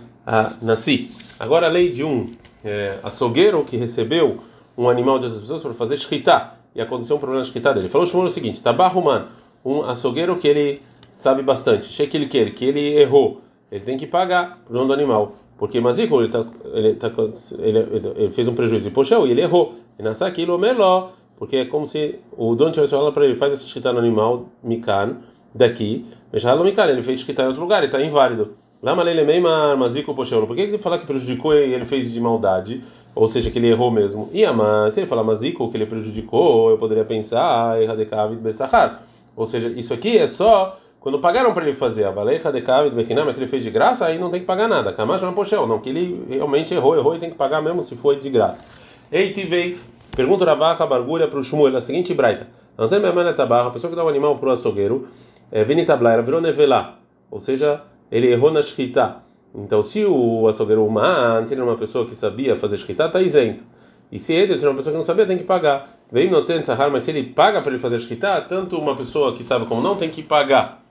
Nassi. 0.64 1.12
Agora 1.40 1.68
a 1.68 1.70
lei 1.70 1.92
de 1.92 2.04
um 2.04 2.32
é, 2.66 2.98
açougueiro 3.04 3.64
que 3.64 3.78
recebeu 3.78 4.40
um 4.76 4.90
animal 4.90 5.20
de 5.20 5.26
outras 5.26 5.42
pessoas 5.42 5.62
para 5.62 5.74
fazer 5.76 5.96
shkita. 5.98 6.54
E 6.74 6.82
aconteceu 6.82 7.16
um 7.16 7.20
problema 7.20 7.44
de 7.44 7.50
shkita 7.50 7.74
dele. 7.74 7.90
Falou 7.90 8.08
o 8.08 8.30
seguinte: 8.30 8.62
Tabarruman, 8.62 9.26
um 9.64 9.84
açougueiro 9.84 10.36
que 10.36 10.48
ele 10.48 10.82
sabe 11.12 11.44
bastante, 11.44 11.90
quer 11.96 12.08
que 12.52 12.66
ele 12.66 13.00
errou, 13.00 13.42
ele 13.72 13.84
tem 13.84 13.98
que 13.98 14.06
pagar 14.06 14.60
o 14.70 14.74
dono 14.74 14.88
do 14.88 14.94
animal. 14.94 15.36
Porque 15.58 15.82
Maziko, 15.82 16.22
ele, 16.22 16.30
tá, 16.30 16.46
ele, 16.74 16.94
tá, 16.96 17.12
ele, 17.60 17.80
ele, 18.16 18.32
fez 18.32 18.48
um 18.48 18.54
prejuízo. 18.54 18.88
E 18.88 18.92
poxa, 18.92 19.18
ele 19.20 19.42
errou. 19.42 19.76
E 19.98 20.04
nessa 20.04 20.28
aquilo 20.28 20.58
melhor, 20.58 21.14
porque 21.38 21.58
é 21.58 21.66
como 21.66 21.88
se 21.88 22.20
o 22.38 22.54
dono 22.56 22.72
tivesse 22.72 22.92
falado 22.92 23.14
para 23.14 23.26
ele: 23.26 23.36
faz 23.36 23.54
esse 23.54 23.68
shkita 23.68 23.92
no 23.92 24.00
animal, 24.00 24.46
mikan, 24.64 25.18
daqui, 25.54 26.06
Meshalo 26.32 26.64
mikan, 26.64 26.88
ele 26.88 27.02
fez 27.02 27.22
shkita 27.22 27.44
em 27.44 27.48
outro 27.48 27.62
lugar, 27.62 27.80
ele 27.80 27.88
está 27.88 28.02
inválido. 28.02 28.56
Lama 28.82 29.02
Leilemeima 29.02 29.76
Maziko 29.76 30.14
Poshelo. 30.14 30.46
Por 30.46 30.56
que 30.56 30.62
ele 30.62 30.78
fala 30.78 31.00
que 31.00 31.08
prejudicou 31.08 31.56
e 31.56 31.74
ele 31.74 31.86
fez 31.86 32.12
de 32.12 32.22
maldade? 32.22 32.84
Ou 33.16 33.28
seja, 33.28 33.50
que 33.50 33.58
ele 33.58 33.70
errou 33.70 33.90
mesmo. 33.90 34.30
E 34.32 34.46
mas 34.52 34.94
se 34.94 35.00
ele 35.00 35.08
falar 35.08 35.24
Maziko, 35.24 35.72
que 35.72 35.78
ele 35.78 35.88
prejudicou, 35.88 36.70
eu 36.70 36.78
poderia 36.78 37.04
pensar, 37.04 37.82
Erradekavid 37.82 38.40
Besahar. 38.40 39.02
Ou 39.36 39.48
seja, 39.48 39.70
isso 39.70 39.94
aqui 39.94 40.18
é 40.18 40.28
só 40.28 40.78
quando 41.00 41.20
pagaram 41.20 41.54
para 41.54 41.64
ele 41.64 41.74
fazer 41.74 42.04
a 42.06 42.12
Valeja 42.12 42.52
de 42.52 42.62
Kavid 42.62 42.96
Bekiná, 42.96 43.24
mas 43.24 43.36
se 43.36 43.42
ele 43.42 43.50
fez 43.50 43.64
de 43.64 43.70
graça, 43.70 44.06
aí 44.06 44.18
não 44.18 44.30
tem 44.30 44.40
que 44.40 44.46
pagar 44.46 44.68
nada. 44.68 44.92
Kamash 44.92 45.22
não 45.22 45.34
pochel, 45.34 45.68
não, 45.68 45.80
que 45.80 45.90
ele 45.90 46.26
realmente 46.30 46.74
errou, 46.74 46.96
errou 46.98 47.16
e 47.16 47.20
tem 47.20 47.30
que 47.30 47.36
pagar 47.36 47.62
mesmo 47.62 47.84
se 47.84 47.96
foi 47.96 48.20
de 48.20 48.30
graça. 48.30 48.64
Ei, 49.12 49.32
tivei, 49.32 49.78
pergunta 50.16 50.44
Ravacha 50.44 50.86
Bargulha 50.86 51.28
para 51.28 51.40
o 51.40 51.44
Shmuel, 51.44 51.78
a 51.78 51.82
seguinte 51.82 52.14
braita. 52.14 52.48
Tem 52.90 53.00
minha 53.00 53.14
mãe 53.14 53.34
tabarra, 53.34 53.70
a 53.70 53.72
pessoa 53.72 53.90
que 53.90 53.96
dá 53.96 54.04
um 54.04 54.10
animal 54.10 54.36
para 54.36 54.50
o 54.50 54.52
açougueiro, 54.52 55.08
é, 55.52 55.64
Vinitabla, 55.64 56.22
virou 56.22 56.42
nevelá, 56.42 57.00
ou 57.32 57.40
seja, 57.40 57.82
ele 58.12 58.32
errou 58.32 58.52
na 58.52 58.62
shkita. 58.62 59.18
Então, 59.56 59.82
se 59.82 60.06
o 60.06 60.48
açougueiro 60.48 60.86
humano, 60.86 61.48
se 61.48 61.54
ele 61.54 61.62
era 61.62 61.70
uma 61.70 61.78
pessoa 61.78 62.06
que 62.06 62.14
sabia 62.14 62.56
fazer 62.56 62.78
shkita, 62.78 63.06
está 63.06 63.22
isento. 63.22 63.64
E 64.12 64.20
se 64.20 64.34
ele 64.34 64.54
era 64.54 64.70
uma 64.70 64.76
pessoa 64.76 64.92
que 64.92 64.98
não 64.98 65.04
sabia, 65.04 65.26
tem 65.26 65.38
que 65.38 65.44
pagar. 65.44 65.90
Vem 66.12 66.30
no 66.30 66.46
sahar, 66.64 66.92
mas 66.92 67.04
se 67.04 67.12
ele 67.12 67.24
paga 67.24 67.62
para 67.62 67.72
ele 67.72 67.82
fazer 67.82 68.00
shkita, 68.00 68.42
tanto 68.42 68.78
uma 68.78 68.96
pessoa 68.96 69.34
que 69.34 69.44
sabe 69.44 69.66
como 69.66 69.82
não 69.82 69.96
tem 69.96 70.10
que 70.10 70.22
pagar. 70.22 70.84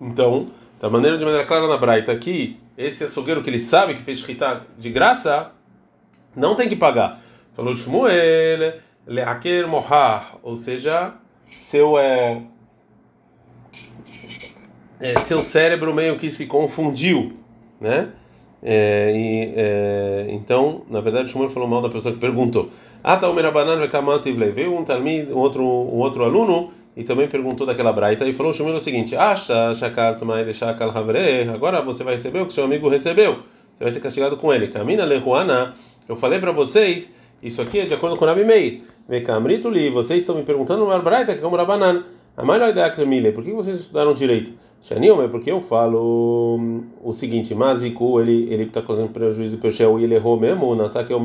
Então, 0.00 0.46
da 0.80 0.90
maneira 0.90 1.16
de 1.16 1.24
maneira 1.24 1.46
clara 1.46 1.66
na 1.66 1.78
Braita 1.78 2.12
aqui, 2.12 2.58
esse 2.76 3.04
açougueiro 3.04 3.42
que 3.42 3.50
ele 3.50 3.58
sabe 3.58 3.94
que 3.94 4.02
fez 4.02 4.18
shkita 4.18 4.66
de 4.78 4.90
graça, 4.90 5.52
não 6.34 6.54
tem 6.54 6.68
que 6.68 6.76
pagar. 6.76 7.20
Falou 7.54 7.74
Shmuel, 7.74 8.74
leaker 9.06 9.66
mohar, 9.66 10.38
ou 10.42 10.56
seja, 10.56 11.14
seu 11.44 11.98
é 11.98 12.42
é, 15.00 15.18
seu 15.18 15.38
cérebro 15.38 15.94
meio 15.94 16.16
que 16.16 16.30
se 16.30 16.46
confundiu, 16.46 17.36
né? 17.80 18.10
É, 18.62 19.12
e, 19.14 19.52
é, 19.54 20.26
então, 20.30 20.82
na 20.90 21.00
verdade, 21.00 21.30
Shmuel 21.30 21.50
falou 21.50 21.68
mal 21.68 21.82
da 21.82 21.88
pessoa 21.88 22.12
que 22.14 22.20
perguntou. 22.20 22.70
Ah, 23.04 23.16
tá, 23.16 23.28
o 23.28 23.34
Merabanan 23.34 23.76
veio 24.52 24.72
um 24.72 24.84
um 25.32 25.38
outro, 25.38 25.62
um 25.62 25.98
outro 25.98 26.24
aluno 26.24 26.72
e 26.96 27.04
também 27.04 27.28
perguntou 27.28 27.66
daquela 27.66 27.92
braita 27.92 28.24
e 28.24 28.32
falou 28.32 28.52
Shmuel 28.52 28.76
o 28.76 28.80
seguinte: 28.80 29.14
Acha, 29.14 29.74
shakal 29.74 30.16
tomai 30.16 30.44
de 30.44 30.54
shakal 30.54 30.90
havre, 30.90 31.42
agora 31.52 31.82
você 31.82 32.02
vai 32.02 32.14
receber 32.14 32.40
o 32.40 32.46
que 32.46 32.54
seu 32.54 32.64
amigo 32.64 32.88
recebeu. 32.88 33.40
Você 33.74 33.84
vai 33.84 33.92
ser 33.92 34.00
castigado 34.00 34.38
com 34.38 34.52
ele. 34.52 34.68
Camina 34.68 35.04
lehuana. 35.04 35.74
Eu 36.08 36.16
falei 36.16 36.38
para 36.38 36.52
vocês, 36.52 37.12
isso 37.42 37.60
aqui 37.60 37.80
é 37.80 37.84
de 37.84 37.92
acordo 37.92 38.16
com 38.16 38.24
o 38.24 38.28
Rabi 38.28 38.44
Meir. 38.44 38.82
Vekamrito 39.06 39.68
li, 39.68 39.90
vocês 39.90 40.22
estão 40.22 40.34
me 40.34 40.42
perguntando 40.42 40.84
uma 40.84 40.98
braita 40.98 41.34
que 41.34 41.40
é 41.40 41.42
como 41.42 41.56
Rabanan. 41.56 42.04
A 42.36 42.44
maior 42.44 42.68
ideia 42.68 42.86
é 42.86 43.32
por 43.32 43.44
que 43.44 43.52
vocês 43.52 43.80
estudaram 43.80 44.12
direito? 44.14 44.52
Shaniel, 44.80 45.22
é 45.22 45.28
porque 45.28 45.50
eu 45.50 45.60
falo 45.60 46.82
o 47.02 47.12
seguinte: 47.12 47.54
Maziku, 47.54 48.20
ele 48.20 48.48
ele 48.50 48.64
está 48.64 48.80
causando 48.80 49.08
prejuízo 49.08 49.58
para 49.58 49.68
o 49.68 49.98
e 49.98 50.04
ele 50.04 50.14
errou 50.14 50.38
mesmo. 50.38 50.74
Na 50.74 50.88
saque 50.88 51.12
é 51.12 51.16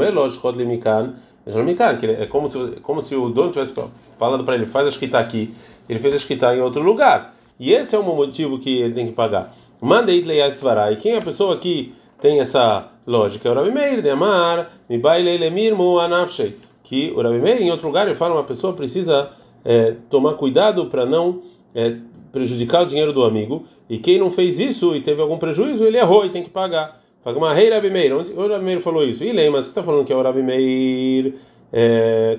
que 1.99 2.05
é 2.05 2.25
como 2.27 2.47
se 2.47 2.57
como 2.81 3.01
se 3.01 3.15
o 3.15 3.29
dono 3.29 3.51
tivesse 3.51 3.73
falando 4.17 4.43
para 4.43 4.55
ele: 4.55 4.65
faz 4.65 4.85
a 4.85 4.89
escrita 4.89 5.19
aqui, 5.19 5.53
ele 5.89 5.99
fez 5.99 6.13
a 6.13 6.17
escrita 6.17 6.55
em 6.55 6.61
outro 6.61 6.81
lugar. 6.81 7.35
E 7.59 7.73
esse 7.73 7.95
é 7.95 7.99
o 7.99 8.03
motivo 8.03 8.57
que 8.59 8.81
ele 8.81 8.93
tem 8.93 9.07
que 9.07 9.13
pagar. 9.13 9.53
Mandei 9.81 10.21
Svarai. 10.51 10.95
Quem 10.95 11.13
é 11.13 11.17
a 11.17 11.21
pessoa 11.21 11.57
que 11.57 11.93
tem 12.19 12.39
essa 12.39 12.87
lógica? 13.05 13.49
É 13.49 13.51
o 13.51 13.55
Rabi 13.55 13.71
Meir, 13.71 14.01
de 14.01 14.09
Amar, 14.09 14.71
Mibaile 14.87 15.37
Lemirmu 15.37 15.99
Anafshei. 15.99 16.55
Que 16.83 17.11
o 17.15 17.21
Rabi 17.21 17.39
Meir, 17.39 17.61
em 17.61 17.71
outro 17.71 17.87
lugar, 17.87 18.05
ele 18.05 18.15
fala: 18.15 18.35
uma 18.35 18.43
pessoa 18.43 18.73
precisa 18.73 19.29
é, 19.65 19.95
tomar 20.09 20.35
cuidado 20.35 20.85
para 20.85 21.05
não 21.05 21.41
é, 21.73 21.97
prejudicar 22.31 22.83
o 22.83 22.85
dinheiro 22.85 23.11
do 23.11 23.23
amigo. 23.23 23.65
E 23.89 23.97
quem 23.97 24.19
não 24.19 24.29
fez 24.29 24.59
isso 24.59 24.95
e 24.95 25.01
teve 25.01 25.21
algum 25.21 25.37
prejuízo, 25.37 25.85
ele 25.85 25.97
errou 25.97 26.25
e 26.25 26.29
tem 26.29 26.43
que 26.43 26.49
pagar. 26.49 27.00
Fala 27.23 27.53
rei 27.53 27.69
Rabi 27.69 27.89
Meir. 27.89 28.15
Onde 28.15 28.33
o 28.33 28.47
Rabi 28.47 28.65
Meir 28.65 28.81
falou 28.81 29.03
isso? 29.03 29.23
E 29.23 29.31
lembra, 29.31 29.61
você 29.61 29.69
está 29.69 29.83
falando 29.83 30.05
que 30.05 30.11
é 30.11 30.15
o 30.15 30.21
Rabi 30.21 30.41
Meir 30.41 31.35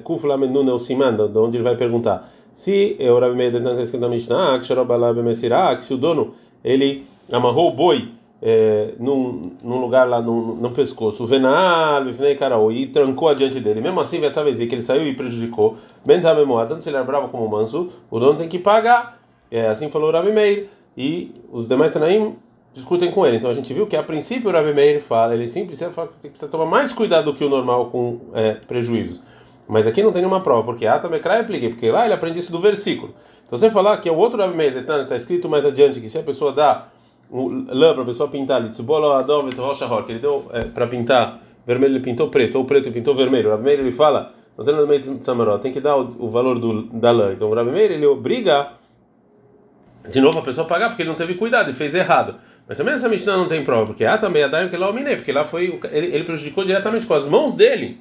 Kufla 0.02 0.36
Menun 0.36 0.68
é 0.68 0.72
o 0.72 0.78
Siman, 0.78 1.16
de 1.16 1.38
onde 1.38 1.56
ele 1.56 1.64
vai 1.64 1.76
perguntar. 1.76 2.28
Se 2.52 2.96
é 2.98 3.10
o 3.10 3.18
Rabi 3.18 3.36
Meir 3.36 3.54
está 3.56 3.80
escrito 3.80 4.02
na 4.02 4.08
Mishnah, 4.08 4.58
que 4.58 5.84
se 5.84 5.94
o 5.94 5.96
dono 5.96 6.34
ele 6.62 7.04
amarrou 7.30 7.68
o 7.68 7.72
boi 7.72 8.10
é, 8.42 8.94
num, 8.98 9.52
num, 9.62 9.80
lugar 9.80 10.08
lá 10.08 10.20
no, 10.20 10.56
no 10.56 10.70
pescoço, 10.70 11.22
o 11.22 11.26
Venal, 11.26 12.04
e 12.72 12.86
trancou 12.86 13.28
adiante 13.28 13.60
dele. 13.60 13.80
Mesmo 13.80 14.00
assim, 14.00 14.20
Vetzavezir, 14.20 14.68
que 14.68 14.74
ele 14.74 14.82
saiu 14.82 15.06
e 15.06 15.14
prejudicou, 15.14 15.76
Bentamemoa, 16.04 16.66
tanto 16.66 16.82
se 16.82 16.90
ele 16.90 16.96
era 16.96 17.06
bravo 17.06 17.28
como 17.28 17.48
manso, 17.48 17.88
o 18.10 18.18
dono 18.18 18.36
tem 18.36 18.48
que 18.48 18.58
pagar. 18.58 19.20
É, 19.50 19.68
assim 19.68 19.88
falou 19.88 20.08
o 20.08 20.12
Rabi 20.12 20.32
Meir. 20.32 20.68
E 20.94 21.32
os 21.50 21.68
demais 21.68 21.90
Tanaim 21.90 22.36
discutem 22.72 23.10
com 23.10 23.26
ele. 23.26 23.36
Então 23.36 23.50
a 23.50 23.54
gente 23.54 23.72
viu 23.72 23.86
que 23.86 23.96
a 23.96 24.02
princípio 24.02 24.48
o 24.48 24.52
Rabi 24.52 24.72
Meir 24.72 25.02
fala, 25.02 25.34
ele 25.34 25.46
sempre 25.46 25.68
precisa, 25.68 25.90
fala, 25.90 26.08
precisa 26.08 26.48
tomar 26.48 26.66
mais 26.66 26.92
cuidado 26.92 27.26
do 27.26 27.34
que 27.34 27.44
o 27.44 27.48
normal 27.48 27.86
com 27.86 28.20
é, 28.34 28.52
prejuízos. 28.54 29.20
Mas 29.68 29.86
aqui 29.86 30.02
não 30.02 30.12
tem 30.12 30.22
nenhuma 30.22 30.42
prova, 30.42 30.64
porque 30.64 30.86
também 31.00 31.20
eu 31.24 31.40
apliquei, 31.40 31.68
porque 31.68 31.90
lá 31.90 32.04
ele 32.04 32.14
aprende 32.14 32.38
isso 32.38 32.50
do 32.50 32.60
versículo. 32.60 33.14
Então 33.46 33.58
você 33.58 33.70
falar 33.70 33.98
que 33.98 34.08
é 34.08 34.12
o 34.12 34.16
outro 34.16 34.38
Rabi 34.38 34.56
Meir, 34.56 34.76
está 34.78 35.16
escrito 35.16 35.48
mais 35.48 35.64
adiante 35.64 36.00
que 36.00 36.08
se 36.08 36.18
a 36.18 36.22
pessoa 36.22 36.52
dá 36.52 36.88
lã 37.30 37.94
para 37.94 38.02
a 38.02 38.06
pessoa 38.06 38.28
pintar, 38.28 38.62
que 38.68 40.12
ele 40.12 40.18
deu 40.18 40.46
é, 40.52 40.64
para 40.64 40.86
pintar 40.86 41.40
vermelho, 41.66 41.94
ele 41.94 42.00
pintou 42.00 42.28
preto, 42.28 42.58
ou 42.58 42.64
preto, 42.64 42.86
ele 42.86 42.94
pintou 42.94 43.14
vermelho. 43.14 43.48
O 43.48 43.52
Rabi 43.52 43.64
Meir 43.64 43.80
ele 43.80 43.92
fala, 43.92 44.32
tem 45.60 45.72
que 45.72 45.80
dar 45.80 45.96
o, 45.96 46.16
o 46.18 46.30
valor 46.30 46.58
do, 46.58 46.82
da 46.82 47.10
lã. 47.10 47.32
Então 47.32 47.48
o 47.50 47.54
Rabi 47.54 47.70
Meir 47.70 47.92
ele 47.92 48.06
obriga 48.06 48.72
de 50.10 50.20
novo 50.20 50.38
a 50.38 50.42
pessoa 50.42 50.66
a 50.66 50.68
pagar 50.68 50.88
porque 50.88 51.02
ele 51.02 51.08
não 51.08 51.16
teve 51.16 51.34
cuidado 51.34 51.70
e 51.70 51.74
fez 51.74 51.94
errado. 51.94 52.34
Mas 52.68 52.78
também 52.78 52.94
essa 52.94 53.08
Mishnah 53.08 53.36
não 53.36 53.48
tem 53.48 53.64
prova, 53.64 53.86
porque 53.86 54.04
ah, 54.04 54.16
também 54.16 54.42
a 54.44 54.48
Daim 54.48 54.68
que 54.68 54.76
lá 54.76 54.88
o 54.90 54.94
porque 54.94 55.32
lá 55.32 55.44
foi 55.44 55.80
ele, 55.90 56.06
ele 56.14 56.24
prejudicou 56.24 56.64
diretamente 56.64 57.06
com 57.06 57.14
as 57.14 57.28
mãos 57.28 57.54
dele. 57.54 58.00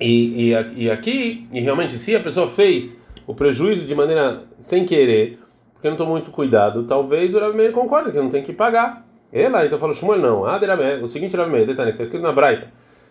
E, 0.00 0.50
e, 0.50 0.84
e 0.84 0.90
aqui, 0.90 1.48
e 1.52 1.60
realmente, 1.60 1.94
se 1.94 2.14
a 2.14 2.20
pessoa 2.20 2.48
fez 2.48 3.00
o 3.26 3.34
prejuízo 3.34 3.86
de 3.86 3.94
maneira 3.94 4.42
sem 4.58 4.84
querer, 4.84 5.38
porque 5.72 5.88
não 5.88 5.96
tomou 5.96 6.14
muito 6.14 6.30
cuidado, 6.30 6.84
talvez 6.84 7.34
o 7.34 7.38
Rabi 7.38 7.70
concorde 7.70 8.10
que 8.10 8.18
não 8.18 8.28
tem 8.28 8.42
que 8.42 8.52
pagar. 8.52 9.06
Ela, 9.32 9.64
então 9.64 9.78
falou 9.78 9.94
Shmuel, 9.94 10.20
não. 10.20 10.44
Ah, 10.44 10.60
o 11.02 11.08
seguinte 11.08 11.36
Rabi 11.36 11.50
Meir, 11.50 11.66
detalhe, 11.66 11.90
está 11.90 12.02
escrito 12.02 12.22
na 12.22 12.32
Braita. 12.32 12.68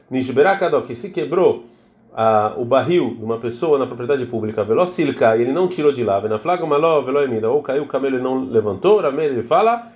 Nishberakadó, 0.10 0.82
que 0.82 0.94
se 0.94 1.10
quebrou 1.10 1.66
ah, 2.14 2.54
o 2.58 2.66
barril 2.66 3.16
de 3.18 3.24
uma 3.24 3.38
pessoa 3.38 3.80
na 3.80 3.88
propriedade 3.88 4.26
pública, 4.26 4.64
velocilca, 4.64 5.36
e 5.36 5.42
ele 5.42 5.52
não 5.52 5.68
tirou 5.68 5.92
de 5.92 6.04
lá, 6.04 6.22
na 6.22 6.40
flaga 6.40 6.66
maló, 6.66 7.02
veloemida, 7.02 7.50
ou 7.50 7.62
caiu 7.62 7.84
o 7.84 7.88
camelo 7.88 8.18
e 8.18 8.22
não 8.22 8.46
levantou, 8.46 9.02
Rabi 9.02 9.18
Meir 9.18 9.32
ele 9.32 9.44
fala, 9.44 9.92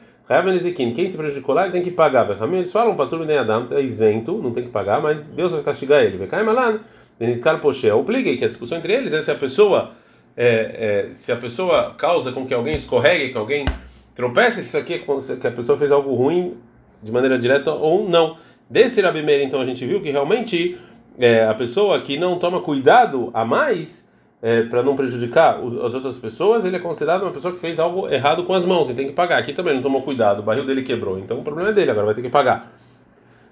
quem 0.76 1.08
se 1.08 1.16
prejudicou 1.16 1.56
lá, 1.56 1.64
ele 1.64 1.72
tem 1.72 1.82
que 1.82 1.92
pagar. 1.92 2.30
Eles 2.30 2.72
falam 2.72 2.96
tudo 3.08 3.26
nem 3.26 3.38
Adam, 3.38 3.68
é 3.72 3.82
isento, 3.82 4.42
não 4.42 4.52
tem 4.52 4.64
que 4.64 4.70
pagar, 4.70 5.02
mas 5.02 5.30
Deus 5.30 5.52
vai 5.52 5.62
castigar 5.62 6.04
ele. 6.04 6.18
Vai 6.18 6.28
cair 6.28 6.44
malan, 6.44 6.80
Benitcar 7.20 7.62
Poché, 7.62 7.94
obliguei, 7.94 8.36
que 8.36 8.46
a 8.46 8.50
discussão 8.50 8.78
entre 8.78 8.94
eles 8.94 9.14
é 9.14 9.22
se 9.22 9.32
a 9.32 9.36
pessoa 9.36 9.92
é, 10.38 11.10
é, 11.10 11.16
se 11.16 11.32
a 11.32 11.36
pessoa 11.36 11.96
causa 11.98 12.32
com 12.32 12.46
que 12.46 12.54
alguém 12.54 12.76
escorregue, 12.76 13.32
que 13.32 13.38
alguém 13.38 13.66
tropece, 14.14 14.62
isso 14.62 14.78
aqui 14.78 14.94
é 14.94 15.00
que 15.00 15.48
a 15.48 15.52
pessoa 15.52 15.78
fez 15.78 15.92
algo 15.92 16.14
ruim 16.14 16.56
de 17.02 17.12
maneira 17.12 17.40
direta 17.40 17.72
ou 17.72 18.08
não. 18.08 18.38
Desse 18.70 19.02
Rabi 19.02 19.24
Meir, 19.24 19.42
então, 19.42 19.60
a 19.62 19.66
gente 19.66 19.86
viu 19.86 20.00
que 20.02 20.12
realmente 20.12 20.78
é, 21.18 21.46
a 21.46 21.54
pessoa 21.54 22.00
que 22.02 22.18
não 22.18 22.38
toma 22.38 22.62
cuidado 22.62 23.30
a 23.34 23.44
mais 23.44 24.08
é, 24.42 24.64
para 24.64 24.84
não 24.84 24.96
prejudicar 24.96 25.60
as 25.60 25.94
outras 25.94 26.18
pessoas, 26.18 26.64
ele 26.64 26.76
é 26.76 26.80
considerado 26.80 27.24
uma 27.24 27.32
pessoa 27.32 27.54
que 27.54 27.60
fez 27.60 27.80
algo 27.80 28.08
errado 28.08 28.44
com 28.44 28.54
as 28.54 28.64
mãos 28.64 28.90
e 28.90 28.94
tem 28.94 29.08
que 29.08 29.14
pagar. 29.14 29.40
Aqui 29.40 29.54
também 29.54 29.74
não 29.74 29.82
tomou 29.82 30.02
cuidado, 30.04 30.40
o 30.40 30.44
barril 30.44 30.66
dele 30.66 30.84
quebrou, 30.84 31.18
então 31.18 31.40
o 31.40 31.44
problema 31.44 31.72
é 31.72 31.74
dele, 31.74 31.92
agora 31.92 32.06
vai 32.06 32.16
ter 32.16 32.22
que 32.22 32.30
pagar. 32.30 32.72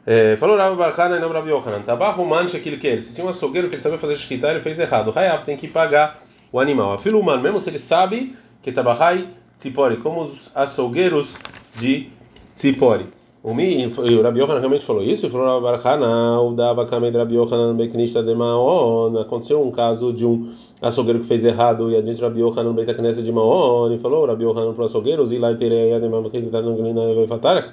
É, 0.06 0.38
falou 0.38 0.56
Rav 0.56 0.78
Barkana 0.78 1.18
e 1.18 1.20
não 1.20 1.32
Rav 1.32 1.50
Yohanan. 1.50 1.82
Tabahu 1.82 2.24
mancha 2.26 2.58
aquilo 2.58 2.78
que 2.78 2.86
ele. 2.86 3.02
Se 3.02 3.16
tinha 3.16 3.26
um 3.26 3.30
açougueiro 3.30 3.70
que 3.70 3.76
ele 3.76 3.82
sabia 3.82 3.98
fazer 3.98 4.16
shkita, 4.18 4.52
ele 4.52 4.62
fez 4.62 4.80
errado. 4.80 5.12
Hayav 5.16 5.44
tem 5.44 5.58
que 5.58 5.68
pagar 5.68 6.20
o 6.52 6.60
animal. 6.60 6.94
A 6.94 6.98
filho 7.00 7.20
humano, 7.20 7.42
mesmo 7.42 7.60
se 7.60 7.72
ele 7.72 7.80
sabe 7.80 8.36
que 8.62 8.72
tabahai 8.72 9.28
tzipori, 9.58 9.98
como 9.98 10.26
os 10.26 10.52
açougueiros 10.56 11.36
de 11.76 12.10
tzipori. 12.56 13.08
O 13.48 13.54
Mi, 13.54 13.86
o 13.86 14.22
Rabi 14.24 14.40
Yohanan 14.40 14.58
realmente 14.58 14.84
falou 14.84 15.04
isso, 15.04 15.30
falou 15.30 15.46
Rav 15.46 15.62
Barkana, 15.62 16.42
o 16.42 16.52
Dava 16.54 16.84
Kamed 16.88 17.16
Rabi 17.16 17.36
Yohanan 17.36 17.76
Beknishta 17.76 18.24
de 18.24 18.34
Maon. 18.34 19.20
Aconteceu 19.20 19.62
um 19.62 19.70
caso 19.70 20.12
de 20.12 20.26
um 20.26 20.52
açougueiro 20.82 21.20
que 21.20 21.28
fez 21.28 21.46
errado 21.46 21.92
e 21.92 21.96
a 21.96 22.02
gente 22.02 22.20
Rabi 22.20 22.40
Yohanan 22.40 22.74
Beit 22.74 22.92
Knesset 22.92 23.24
de 23.24 23.32
Maon 23.32 23.94
e 23.94 24.00
falou 24.00 24.26
Rabi 24.26 24.46
Yohanan 24.46 24.74
para 24.74 24.82
o 24.82 24.86
açougueiro, 24.86 25.28
Zilai 25.28 25.56
Tereia 25.58 26.00
de 26.00 26.10
Maon, 26.10 26.28
que 26.28 26.38
está 26.40 26.60
no 26.60 26.76
Glina 26.76 27.14
Vefatarach 27.14 27.72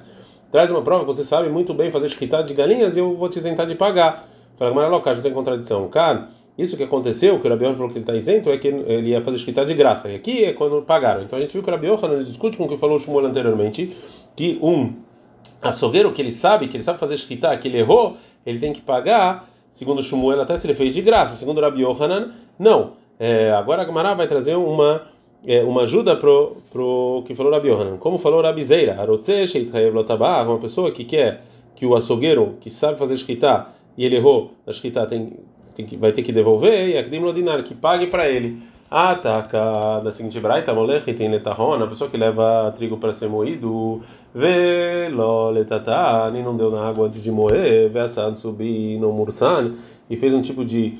traz 0.50 0.70
uma 0.70 0.82
prova 0.82 1.04
você 1.04 1.24
sabe 1.24 1.48
muito 1.48 1.72
bem 1.72 1.90
fazer 1.90 2.08
escrita 2.08 2.42
de 2.42 2.52
galinhas 2.52 2.94
e 2.94 3.00
eu 3.00 3.16
vou 3.16 3.30
te 3.30 3.38
isentar 3.38 3.66
de 3.66 3.74
pagar. 3.74 4.28
Fala, 4.58 4.74
mas 4.74 4.90
local, 4.90 5.14
já 5.14 5.22
tem 5.22 5.32
contradição. 5.32 5.88
Cara, 5.88 6.28
isso 6.58 6.76
que 6.76 6.82
aconteceu, 6.82 7.40
que 7.40 7.46
o 7.46 7.50
Rabi 7.50 7.64
falou 7.64 7.88
que 7.88 7.94
ele 7.94 8.00
está 8.00 8.14
isento, 8.14 8.50
é 8.50 8.58
que 8.58 8.68
ele 8.68 9.08
ia 9.08 9.22
fazer 9.22 9.38
escrita 9.38 9.64
de 9.64 9.72
graça. 9.72 10.10
E 10.10 10.14
aqui 10.14 10.44
é 10.44 10.52
quando 10.52 10.82
pagaram. 10.82 11.22
Então 11.22 11.38
a 11.38 11.40
gente 11.40 11.54
viu 11.54 11.62
que 11.62 11.70
o 11.70 11.72
Rabi 11.72 11.86
ele 11.86 12.24
discute 12.24 12.58
com 12.58 12.66
o 12.66 12.68
que 12.68 12.76
falou 12.76 12.96
o 12.96 13.00
Shmuel 13.00 13.24
anteriormente, 13.24 13.96
que 14.36 14.58
um 14.60 14.92
açougueiro 15.60 16.12
que 16.12 16.20
ele 16.20 16.32
sabe, 16.32 16.68
que 16.68 16.76
ele 16.76 16.84
sabe 16.84 16.98
fazer 16.98 17.14
escrita, 17.14 17.56
que 17.56 17.68
ele 17.68 17.78
errou, 17.78 18.16
ele 18.44 18.58
tem 18.58 18.72
que 18.72 18.80
pagar, 18.80 19.48
segundo 19.70 20.00
o 20.00 20.02
Shmuel, 20.02 20.40
até 20.40 20.56
se 20.56 20.66
ele 20.66 20.74
fez 20.74 20.94
de 20.94 21.00
graça. 21.00 21.36
Segundo 21.36 21.60
Rabi 21.60 21.82
Yohanan, 21.82 22.32
não. 22.58 22.92
É, 23.18 23.52
agora 23.52 23.82
a 23.82 23.84
Gamara 23.84 24.14
vai 24.14 24.26
trazer 24.26 24.56
uma 24.56 25.02
é, 25.44 25.62
uma 25.62 25.82
ajuda 25.82 26.16
pro 26.16 26.56
pro 26.70 27.24
que 27.26 27.34
falou 27.34 27.52
Rabi 27.52 27.68
Yohanan. 27.68 27.96
Como 27.96 28.18
falou 28.18 28.42
Rabi 28.42 28.64
Zeira, 28.64 28.96
uma 30.44 30.58
pessoa 30.58 30.90
que 30.90 31.04
quer 31.04 31.42
que 31.74 31.86
o 31.86 31.94
açougueiro 31.94 32.56
que 32.60 32.70
sabe 32.70 32.98
fazer 32.98 33.14
escrita 33.14 33.66
e 33.96 34.04
ele 34.04 34.16
errou 34.16 34.52
na 34.66 34.72
escrita 34.72 35.06
tem, 35.06 35.32
tem 35.74 35.84
que, 35.84 35.96
vai 35.96 36.12
ter 36.12 36.22
que 36.22 36.32
devolver 36.32 36.88
e 36.88 36.98
akdim 36.98 37.18
lodinar 37.18 37.62
que 37.62 37.74
pague 37.74 38.06
para 38.06 38.28
ele. 38.28 38.58
Ataca 38.94 40.02
da 40.04 40.12
seguinte 40.12 40.38
braita, 40.38 40.74
molech 40.74 41.10
tem 41.14 41.26
netahon, 41.26 41.82
a 41.82 41.86
pessoa 41.86 42.10
que 42.10 42.16
leva 42.18 42.70
trigo 42.76 42.98
para 42.98 43.10
ser 43.10 43.26
moído, 43.26 44.02
velo 44.34 45.50
letatani, 45.50 46.42
não 46.42 46.54
deu 46.54 46.70
na 46.70 46.86
água 46.86 47.06
antes 47.06 47.22
de 47.22 47.30
moer, 47.30 47.88
versado 47.88 48.36
subir 48.36 49.00
no 49.00 49.10
mursan 49.10 49.76
e 50.10 50.16
fez 50.18 50.34
um 50.34 50.42
tipo 50.42 50.62
de 50.62 50.98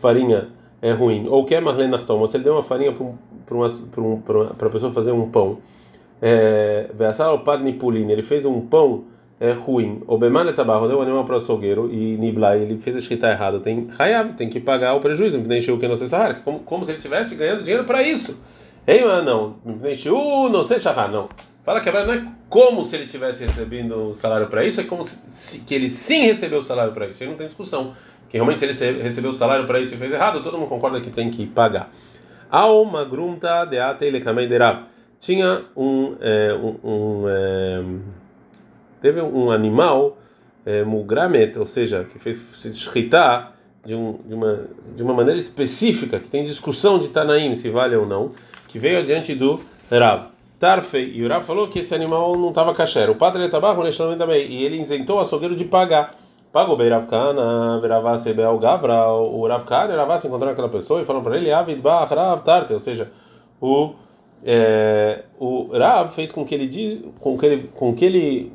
farinha 0.00 0.50
é 0.80 0.92
ruim. 0.92 1.26
Ou 1.28 1.44
quer 1.44 1.60
marlene 1.60 1.90
nachtom, 1.90 2.20
ou 2.20 2.28
se 2.28 2.36
ele 2.36 2.44
deu 2.44 2.52
uma 2.52 2.62
farinha 2.62 2.92
para 2.92 3.04
um, 3.04 4.20
para 4.20 4.68
a 4.68 4.70
pessoa 4.70 4.92
fazer 4.92 5.10
um 5.10 5.28
pão. 5.28 5.58
É, 6.20 6.90
ele 8.08 8.22
fez 8.22 8.44
um 8.44 8.60
pão 8.60 9.02
é, 9.42 9.50
ruim. 9.50 10.00
O 10.06 10.16
Bemane 10.16 10.52
Tabarro 10.52 10.86
deu 10.86 11.02
animal 11.02 11.24
para 11.24 11.34
o 11.34 11.38
açougueiro 11.38 11.92
e 11.92 12.16
Niblai, 12.16 12.60
ele 12.60 12.78
fez 12.78 12.94
a 12.94 13.00
escrita 13.00 13.28
errada. 13.28 13.58
Tem 13.58 13.88
Hayab, 13.98 14.34
tem 14.34 14.48
que 14.48 14.60
pagar 14.60 14.94
o 14.94 15.00
prejuízo. 15.00 15.36
Deixou 15.40 15.78
que 15.78 15.88
não 15.88 15.96
sei 15.96 16.06
Sahara, 16.06 16.34
como, 16.34 16.60
como 16.60 16.84
se 16.84 16.92
ele 16.92 16.98
estivesse 16.98 17.34
ganhando 17.34 17.64
dinheiro 17.64 17.84
para 17.84 18.04
isso. 18.04 18.38
Ei, 18.86 19.04
mas 19.04 19.24
não. 19.24 19.56
Deixou 19.82 20.48
não 20.48 20.62
sei 20.62 20.78
Sahara, 20.78 21.10
não. 21.10 21.28
Fala 21.64 21.80
que 21.80 21.90
não 21.90 22.12
é 22.12 22.24
como 22.48 22.84
se 22.84 22.94
ele 22.94 23.06
tivesse 23.06 23.44
recebendo 23.44 24.10
o 24.10 24.14
salário 24.14 24.46
para 24.46 24.64
isso, 24.64 24.80
é 24.80 24.84
como 24.84 25.02
se, 25.02 25.18
se, 25.28 25.58
que 25.60 25.74
ele 25.74 25.88
sim 25.88 26.22
recebeu 26.22 26.60
o 26.60 26.62
salário 26.62 26.92
para 26.92 27.08
isso. 27.08 27.20
Aí 27.20 27.28
não 27.28 27.36
tem 27.36 27.48
discussão 27.48 27.94
que 28.28 28.36
realmente 28.36 28.60
se 28.60 28.84
ele 28.84 29.02
recebeu 29.02 29.30
o 29.30 29.32
salário 29.32 29.66
para 29.66 29.80
isso 29.80 29.94
e 29.94 29.98
fez 29.98 30.12
errado, 30.12 30.40
todo 30.40 30.56
mundo 30.56 30.68
concorda 30.68 31.00
que 31.00 31.10
tem 31.10 31.32
que 31.32 31.46
pagar. 31.46 31.90
Ao 32.48 32.84
magrumta 32.84 33.64
de 33.64 34.48
derab. 34.48 34.84
Tinha 35.18 35.64
um, 35.76 36.16
é, 36.20 36.52
um, 36.54 36.78
um 36.82 37.28
é, 37.28 37.84
teve 39.02 39.20
um 39.20 39.50
animal 39.50 40.16
é, 40.64 40.82
mugramet, 40.84 41.58
ou 41.58 41.66
seja, 41.66 42.04
que 42.04 42.18
fez 42.18 42.38
se 42.60 42.68
escritar 42.68 43.54
de, 43.84 43.94
um, 43.94 44.18
de, 44.24 44.34
uma, 44.34 44.60
de 44.96 45.02
uma 45.02 45.12
maneira 45.12 45.38
específica, 45.38 46.18
que 46.20 46.28
tem 46.28 46.44
discussão 46.44 46.98
de 46.98 47.08
Tanaim 47.08 47.54
se 47.56 47.68
vale 47.68 47.96
ou 47.96 48.06
não, 48.06 48.30
que 48.68 48.78
veio 48.78 49.00
adiante 49.00 49.34
do 49.34 49.60
Rav. 49.90 50.30
Tarfei, 50.58 51.12
e 51.12 51.24
o 51.24 51.28
Rav 51.28 51.44
falou 51.44 51.66
que 51.66 51.80
esse 51.80 51.92
animal 51.92 52.36
não 52.36 52.50
estava 52.50 52.72
kasher. 52.72 53.10
O 53.10 53.16
padre 53.16 53.48
Tabarro 53.48 53.82
também, 54.16 54.46
e 54.46 54.64
ele 54.64 54.80
isentou 54.80 55.16
o 55.16 55.20
açougueiro 55.20 55.56
de 55.56 55.64
pagar. 55.64 56.14
Pagou 56.52 56.76
bem 56.76 56.90
Ravkana, 56.90 57.80
Veravase 57.80 58.32
Beal 58.32 58.58
Gavra, 58.58 59.08
o 59.10 59.46
Ravkana 59.46 59.94
e 59.94 59.96
Ravase 59.96 60.28
encontraram 60.28 60.52
aquela 60.52 60.68
pessoa 60.68 61.00
e 61.00 61.04
falaram 61.04 61.24
para 61.24 61.38
ele, 61.38 61.50
Avid 61.50 61.80
Bach 61.80 62.08
Rav 62.10 62.42
Tarte, 62.42 62.74
ou 62.74 62.78
seja, 62.78 63.10
o, 63.58 63.94
é, 64.44 65.22
o 65.40 65.70
Rav 65.72 66.12
fez 66.12 66.30
com 66.30 66.44
que 66.44 66.54
ele, 66.54 67.10
com 67.18 67.38
que 67.38 67.46
ele, 67.46 67.70
com 67.74 67.94
que 67.94 68.04
ele, 68.04 68.52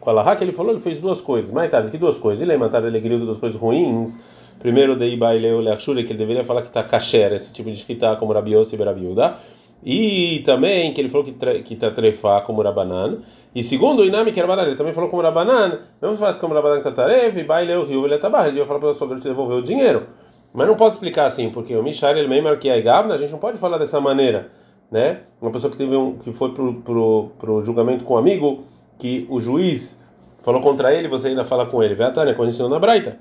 com 0.00 0.10
a 0.10 0.36
que 0.36 0.44
ele 0.44 0.52
falou, 0.52 0.72
ele 0.72 0.80
fez 0.80 0.98
duas 0.98 1.20
coisas, 1.20 1.50
mais 1.52 1.70
tarde, 1.70 1.90
que 1.90 1.98
duas 1.98 2.18
coisas, 2.18 2.42
ele 2.42 2.56
matar 2.56 2.84
alegria 2.84 3.18
duas 3.18 3.36
coisas 3.36 3.60
ruins, 3.60 4.18
primeiro 4.58 4.96
de 4.96 5.06
Ibaileu 5.06 5.60
Leachshure, 5.60 6.02
que 6.04 6.12
ele 6.12 6.18
deveria 6.18 6.44
falar 6.44 6.62
que 6.62 6.68
está 6.68 6.82
kasher, 6.82 7.32
esse 7.32 7.52
tipo 7.52 7.70
de 7.70 7.76
escrita 7.76 8.16
como 8.16 8.32
Rabi 8.32 8.52
Yossi 8.52 8.74
e 8.74 8.78
Berabiuda, 8.78 9.36
e 9.84 10.42
também 10.44 10.92
que 10.92 11.00
ele 11.00 11.08
falou 11.08 11.24
que 11.26 11.74
está 11.74 11.90
trefá 11.90 12.40
como 12.42 12.62
Rabanan, 12.62 13.18
e 13.54 13.62
segundo 13.62 14.00
o 14.00 14.04
Inami, 14.04 14.32
que 14.32 14.40
era 14.40 14.48
Rabanan, 14.48 14.68
ele 14.68 14.76
também 14.76 14.92
falou 14.92 15.10
como 15.10 15.22
Rabanan, 15.22 15.80
mesmo 16.00 16.16
se 16.16 16.20
faz 16.20 16.38
como 16.38 16.54
Rabanan 16.54 16.80
Tatarev, 16.80 17.38
e 17.38 17.44
baile 17.44 17.74
o 17.74 17.84
rio, 17.84 18.06
ele 18.06 18.18
tabar, 18.18 18.48
ele 18.48 18.58
ia 18.58 18.66
falar 18.66 18.80
para 18.80 18.90
o 18.90 18.94
sogra 18.94 19.18
te 19.18 19.28
devolver 19.28 19.58
o 19.58 19.62
dinheiro. 19.62 20.06
Mas 20.52 20.66
não 20.66 20.76
posso 20.76 20.96
explicar 20.96 21.26
assim, 21.26 21.48
porque 21.50 21.76
o 21.76 21.82
Mishar 21.82 22.16
ele 22.16 22.26
mesmo 22.26 22.56
que 22.56 22.68
é 22.68 22.88
a 22.88 23.16
gente 23.16 23.30
não 23.30 23.38
pode 23.38 23.58
falar 23.58 23.78
dessa 23.78 24.00
maneira, 24.00 24.50
né? 24.90 25.20
Uma 25.40 25.52
pessoa 25.52 25.70
que 25.70 25.76
teve 25.76 25.94
um 25.94 26.18
que 26.18 26.32
foi 26.32 26.52
pro, 26.52 27.30
pro 27.38 27.62
julgamento 27.62 28.04
com 28.04 28.14
um 28.14 28.18
amigo, 28.18 28.64
que 29.00 29.26
o 29.28 29.40
juiz 29.40 30.00
falou 30.42 30.60
contra 30.60 30.94
ele, 30.94 31.08
você 31.08 31.28
ainda 31.28 31.44
fala 31.44 31.66
com 31.66 31.82
ele. 31.82 32.00
Até, 32.02 32.24
né? 32.24 32.34
Quando 32.34 32.64
a 32.64 32.68
na 32.68 32.78
Braita, 32.78 33.18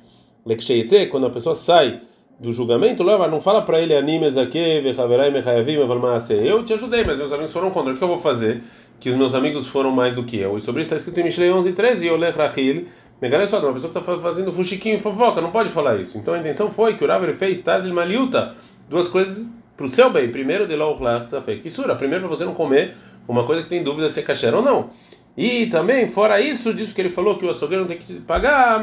quando 1.10 1.26
a 1.26 1.30
pessoa 1.30 1.56
sai 1.56 2.02
do 2.40 2.54
julgamento, 2.54 3.04
leva, 3.04 3.28
não 3.28 3.42
fala 3.42 3.62
para 3.62 3.82
ele 3.82 3.96
animes 3.96 4.38
aqui, 4.38 4.58
eu 4.58 6.64
te 6.64 6.74
ajudei, 6.74 7.04
mas 7.04 7.18
meus 7.18 7.34
amigos 7.34 7.52
foram 7.52 7.72
contra. 7.72 7.94
O 7.94 7.98
que 7.98 8.04
eu 8.04 8.08
vou 8.08 8.20
fazer? 8.20 8.64
que 9.00 9.10
os 9.10 9.16
meus 9.16 9.34
amigos 9.34 9.68
foram 9.68 9.92
mais 9.92 10.14
do 10.14 10.24
que 10.24 10.38
eu. 10.38 10.58
E 10.58 10.62
sobre 10.62 10.82
isso 10.82 10.94
está 10.94 10.98
escrito 10.98 11.20
em 11.20 11.24
Mishlei 11.24 11.52
11 11.52 11.70
e 11.70 11.74
13, 11.74 12.08
e 12.08 12.12
Olech 12.12 12.38
Rachil, 12.38 12.88
Megane 13.22 13.48
só, 13.48 13.60
uma 13.60 13.74
pessoa 13.74 13.92
que 13.92 14.00
está 14.00 14.18
fazendo 14.18 14.54
fuxiquinho 14.54 15.00
fofoca, 15.00 15.42
não 15.42 15.52
pode 15.52 15.70
falar 15.70 16.00
isso. 16.00 16.18
Então 16.18 16.34
a 16.34 16.40
intenção 16.40 16.72
foi 16.72 16.96
que 16.96 17.04
o 17.04 17.08
Rav 17.08 17.34
fez 17.34 17.62
Tadil 17.62 17.94
Maliuta, 17.94 18.56
duas 18.90 19.10
coisas 19.10 19.52
para 19.76 19.86
o 19.86 19.90
seu 19.90 20.10
bem. 20.10 20.32
Primeiro, 20.32 20.68
de 20.68 20.76
Loch 20.76 21.00
Safek 21.26 21.66
Isura, 21.66 21.96
primeiro 21.96 22.28
para 22.28 22.36
você 22.36 22.46
não 22.46 22.54
comer 22.54 22.96
uma 23.28 23.46
coisa 23.46 23.62
que 23.62 23.70
tem 23.70 23.84
dúvida 23.84 24.10
se 24.10 24.20
é 24.20 24.24
kasher 24.24 24.56
ou 24.56 24.62
não. 24.62 24.90
E 25.38 25.68
também, 25.68 26.08
fora 26.08 26.42
isso, 26.42 26.74
disso 26.74 26.94
que 26.94 27.02
ele 27.02 27.10
falou 27.10 27.38
que 27.38 27.46
o 27.46 27.50
açougueiro 27.50 27.84
não 27.84 27.90
tem 27.90 27.98
que 27.98 28.14
pagar, 28.22 28.82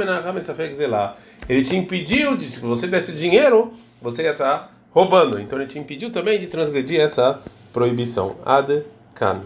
ele 1.49 1.63
te 1.63 1.77
impediu, 1.77 2.37
de, 2.37 2.45
se 2.45 2.61
você 2.61 2.87
desse 2.87 3.13
dinheiro, 3.13 3.73
você 4.01 4.23
ia 4.23 4.33
estar 4.33 4.59
tá 4.59 4.71
roubando. 4.91 5.39
Então 5.39 5.59
ele 5.59 5.69
te 5.69 5.79
impediu 5.79 6.11
também 6.11 6.39
de 6.39 6.47
transgredir 6.47 7.01
essa 7.01 7.41
proibição. 7.73 8.37
Ad 8.45 8.85
Kan. 9.15 9.43